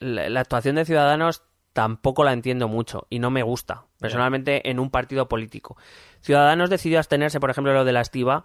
[0.00, 1.42] la, la actuación de Ciudadanos
[1.72, 5.76] tampoco la entiendo mucho y no me gusta, personalmente, en un partido político.
[6.20, 8.44] Ciudadanos decidió abstenerse, por ejemplo, lo de la estiva,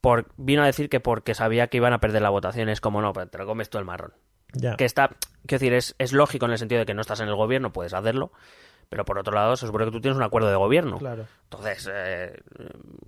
[0.00, 2.68] por, vino a decir que porque sabía que iban a perder la votación.
[2.68, 4.12] Es como, no, pero te lo comes tú el marrón.
[4.54, 4.76] Ya.
[4.76, 5.08] Que está,
[5.46, 7.72] quiero decir, es, es lógico en el sentido de que no estás en el gobierno,
[7.72, 8.32] puedes hacerlo,
[8.92, 10.98] pero por otro lado, se supone que tú tienes un acuerdo de gobierno.
[10.98, 11.26] Claro.
[11.44, 12.42] Entonces, eh,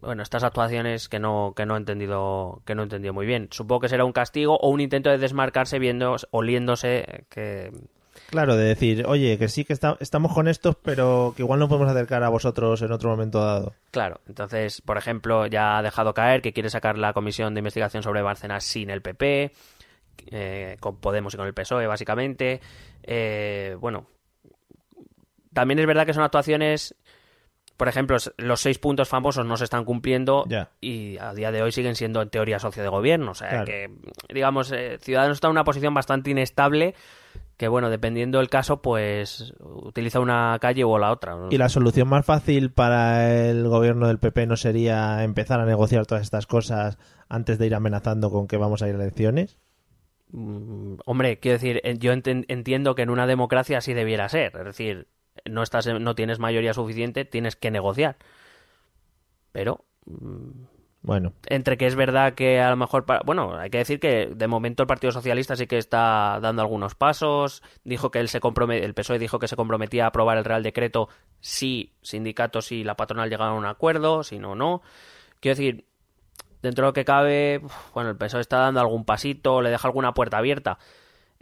[0.00, 3.48] bueno, estas actuaciones que no, que no he entendido, que no he entendido muy bien.
[3.50, 7.70] Supongo que será un castigo o un intento de desmarcarse viendo, oliéndose que
[8.34, 11.68] Claro, de decir, oye, que sí que está- estamos con estos, pero que igual no
[11.68, 13.74] podemos acercar a vosotros en otro momento dado.
[13.92, 18.02] Claro, entonces, por ejemplo, ya ha dejado caer que quiere sacar la comisión de investigación
[18.02, 19.52] sobre Bárcenas sin el PP,
[20.32, 22.60] eh, con Podemos y con el PSOE, básicamente.
[23.04, 24.06] Eh, bueno,
[25.52, 26.96] también es verdad que son actuaciones,
[27.76, 30.44] por ejemplo, los seis puntos famosos no se están cumpliendo
[30.80, 33.30] y a día de hoy siguen siendo en teoría socio de gobierno.
[33.30, 33.64] O sea, Claro.
[33.66, 33.90] que,
[34.32, 36.96] digamos, eh, Ciudadanos está en una posición bastante inestable
[37.56, 41.36] que, bueno, dependiendo del caso, pues utiliza una calle o la otra.
[41.50, 46.06] ¿Y la solución más fácil para el gobierno del PP no sería empezar a negociar
[46.06, 46.98] todas estas cosas
[47.28, 49.58] antes de ir amenazando con que vamos a ir a elecciones?
[50.32, 54.56] Mm, Hombre, quiero decir, yo entiendo que en una democracia así debiera ser.
[54.56, 55.06] Es decir,
[55.48, 58.16] no estás, no tienes mayoría suficiente, tienes que negociar.
[59.52, 59.84] Pero
[61.06, 64.26] Bueno, entre que es verdad que a lo mejor, pa- bueno, hay que decir que
[64.34, 67.62] de momento el Partido Socialista sí que está dando algunos pasos.
[67.84, 70.62] Dijo que él se comprome- el PSOE dijo que se comprometía a aprobar el Real
[70.62, 74.80] Decreto si sindicatos y la patronal llegaban a un acuerdo, si no, no.
[75.40, 75.84] Quiero decir,
[76.62, 77.60] dentro de lo que cabe,
[77.92, 80.78] bueno, el PSOE está dando algún pasito, le deja alguna puerta abierta.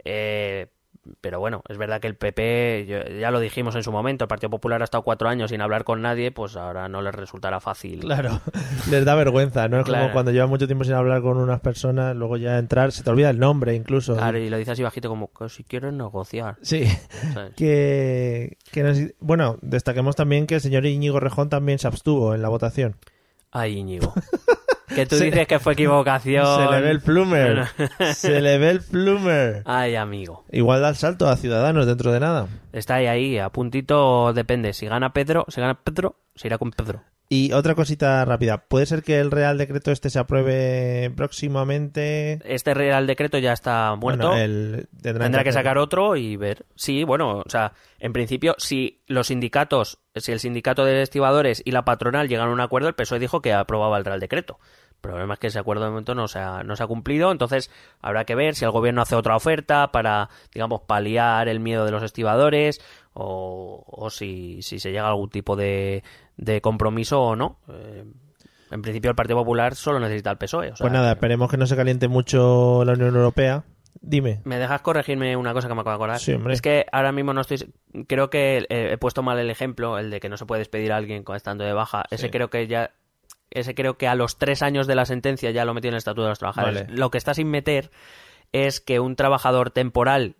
[0.03, 0.72] Eh,
[1.21, 4.49] pero bueno, es verdad que el PP, ya lo dijimos en su momento, el Partido
[4.49, 7.99] Popular ha estado cuatro años sin hablar con nadie, pues ahora no les resultará fácil.
[7.99, 8.39] claro,
[8.89, 9.79] les da vergüenza, ¿no?
[9.81, 13.03] Es como cuando llevas mucho tiempo sin hablar con unas personas, luego ya entrar, se
[13.03, 14.15] te olvida el nombre incluso.
[14.15, 16.55] Claro, y lo dices así bajito como que si quieres negociar.
[16.61, 16.85] Sí,
[17.33, 17.53] ¿sabes?
[17.57, 22.41] que, que nos- bueno, destaquemos también que el señor Íñigo Rejón también se abstuvo en
[22.41, 22.95] la votación.
[23.51, 24.13] Ay, Íñigo.
[24.95, 26.45] Que tú Se- dices que fue equivocación.
[26.45, 27.65] Se le ve el plumer,
[28.13, 29.61] se le ve el plumer.
[29.65, 30.43] Ay, amigo.
[30.51, 32.47] Igual da el salto a Ciudadanos dentro de nada.
[32.71, 34.73] Está ahí, ahí, a puntito depende.
[34.73, 37.01] Si gana Pedro, si gana Pedro, se irá con Pedro.
[37.33, 42.39] Y otra cosita rápida, ¿puede ser que el Real Decreto este se apruebe próximamente?
[42.45, 44.27] Este Real Decreto ya está muerto.
[44.29, 46.65] Bueno, el- Tendrá que sacar otro y ver.
[46.75, 51.71] Sí, bueno, o sea, en principio, si los sindicatos, si el sindicato de estibadores y
[51.71, 54.59] la patronal llegan a un acuerdo, el PSOE dijo que aprobaba el Real Decreto.
[54.91, 57.31] El problema es que ese acuerdo de momento no se ha, no se ha cumplido,
[57.31, 57.69] entonces
[57.99, 61.91] habrá que ver si el gobierno hace otra oferta para, digamos, paliar el miedo de
[61.91, 62.79] los estibadores
[63.13, 66.03] o, o si, si se llega a algún tipo de,
[66.37, 67.59] de compromiso o no.
[67.69, 68.03] Eh,
[68.71, 70.71] en principio el Partido Popular solo necesita el PSOE.
[70.71, 73.63] o sea, Pues nada, esperemos que no se caliente mucho la Unión Europea
[74.05, 74.41] Dime.
[74.43, 76.19] ¿Me dejas corregirme una cosa que me acabo de acordar?
[76.19, 76.53] Sí, hombre.
[76.55, 77.71] Es que ahora mismo no estoy...
[78.07, 80.91] Creo que eh, he puesto mal el ejemplo, el de que no se puede despedir
[80.91, 82.03] a alguien con- estando de baja.
[82.09, 82.91] Ese creo que ya...
[83.51, 85.99] Ese creo que a los tres años de la sentencia ya lo metió en el
[85.99, 86.87] Estatuto de los Trabajadores.
[86.87, 86.97] Vale.
[86.97, 87.91] Lo que está sin meter
[88.51, 90.35] es que un trabajador temporal,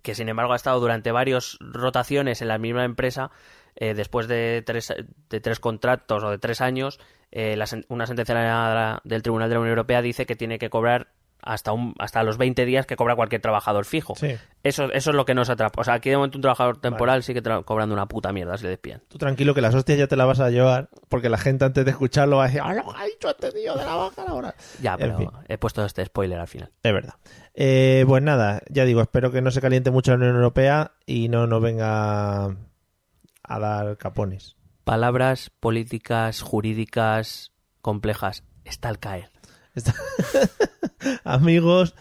[0.00, 3.30] que sin embargo ha estado durante varias rotaciones en la misma empresa,
[3.76, 4.92] eh, después de tres,
[5.30, 6.98] de tres contratos o de tres años,
[7.30, 10.58] eh, la una sentencia de la- del Tribunal de la Unión Europea dice que tiene
[10.58, 11.08] que cobrar
[11.44, 14.14] hasta, un, hasta los 20 días que cobra cualquier trabajador fijo.
[14.14, 14.36] Sí.
[14.62, 15.80] Eso, eso es lo que nos atrapa.
[15.80, 18.62] O sea, aquí de momento un trabajador temporal sigue tra- cobrando una puta mierda si
[18.62, 19.02] le despiden.
[19.08, 21.84] Tú tranquilo que las hostias ya te las vas a llevar, porque la gente antes
[21.84, 24.54] de escucharlo va a decir, ¡ah, lo ha dicho este tío de la baja ahora!
[24.80, 25.30] Ya, En pero fin.
[25.48, 26.70] he puesto este spoiler al final.
[26.80, 27.14] Es verdad.
[27.54, 31.28] Eh, pues nada, ya digo, espero que no se caliente mucho la Unión Europea y
[31.28, 32.54] no nos venga
[33.44, 34.56] a dar capones.
[34.84, 38.44] Palabras políticas, jurídicas, complejas.
[38.64, 39.30] Está al caer.
[39.74, 39.94] Está-
[41.24, 41.94] Amigos,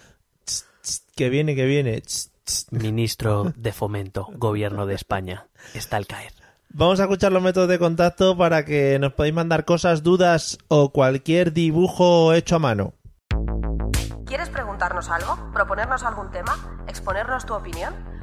[0.46, 2.02] tss, tss, que viene, que viene.
[2.02, 2.68] tss, tss.
[2.72, 5.48] Ministro de Fomento, Gobierno de España.
[5.74, 6.34] Está al caer.
[6.74, 10.92] Vamos a escuchar los métodos de contacto para que nos podáis mandar cosas, dudas o
[10.92, 12.94] cualquier dibujo hecho a mano.
[14.26, 15.52] ¿Quieres preguntarnos algo?
[15.52, 16.84] ¿Proponernos algún tema?
[16.88, 17.94] ¿Exponernos tu opinión?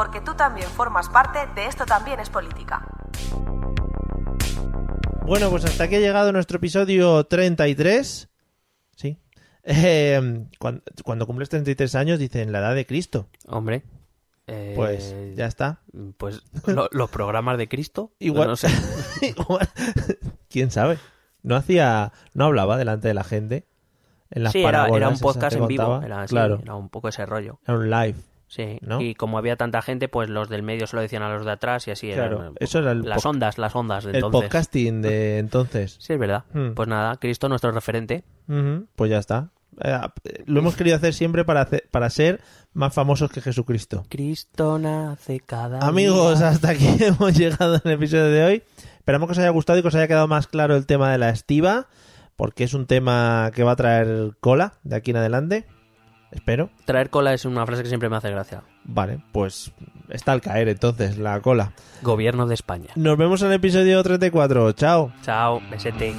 [0.00, 2.88] Porque tú también formas parte de Esto también es política.
[5.26, 8.30] Bueno, pues hasta aquí ha llegado nuestro episodio 33.
[8.96, 9.18] Sí.
[9.62, 13.28] Eh, cuando, cuando cumples 33 años dicen la edad de Cristo.
[13.46, 13.82] Hombre.
[14.46, 15.82] eh, Pues ya está.
[16.16, 18.14] Pues lo- los programas de Cristo.
[18.18, 18.48] Igual.
[18.48, 18.68] No sé.
[19.20, 19.68] Igual.
[20.48, 20.98] ¿Quién sabe?
[21.42, 23.66] No hacía, no hablaba delante de la gente.
[24.30, 25.84] En las sí, era, un podcast en vivo.
[25.84, 26.06] contaba.
[26.06, 27.60] Era, así, claro, era un poco ese rollo.
[27.66, 28.14] era un live.
[28.52, 28.78] Sí.
[28.82, 29.00] ¿No?
[29.00, 31.52] Y como había tanta gente, pues los del medio se lo decían a los de
[31.52, 34.40] atrás y así Claro, eran, eso era el las ondas, las ondas de El entonces.
[34.42, 35.96] podcasting de entonces.
[36.00, 36.44] Sí, es verdad.
[36.52, 36.72] Hmm.
[36.74, 38.24] Pues nada, Cristo nuestro referente.
[38.48, 39.50] Ujú, Pues ya está.
[39.84, 39.98] Eh,
[40.46, 42.40] lo hemos querido hacer siempre para, hacer- para ser
[42.72, 44.04] más famosos que Jesucristo.
[44.08, 46.48] Cristo nace cada Amigos, día.
[46.48, 48.62] hasta aquí hemos llegado en el episodio de hoy.
[48.98, 51.18] Esperamos que os haya gustado y que os haya quedado más claro el tema de
[51.18, 51.86] la estiva,
[52.34, 55.66] porque es un tema que va a traer cola de aquí en adelante.
[56.30, 56.70] Espero.
[56.84, 58.62] Traer cola es una frase que siempre me hace gracia.
[58.84, 59.72] Vale, pues
[60.08, 61.72] está al caer entonces la cola.
[62.02, 62.90] Gobierno de España.
[62.94, 64.72] Nos vemos en el episodio 34.
[64.72, 65.12] Chao.
[65.22, 66.14] Chao, besete.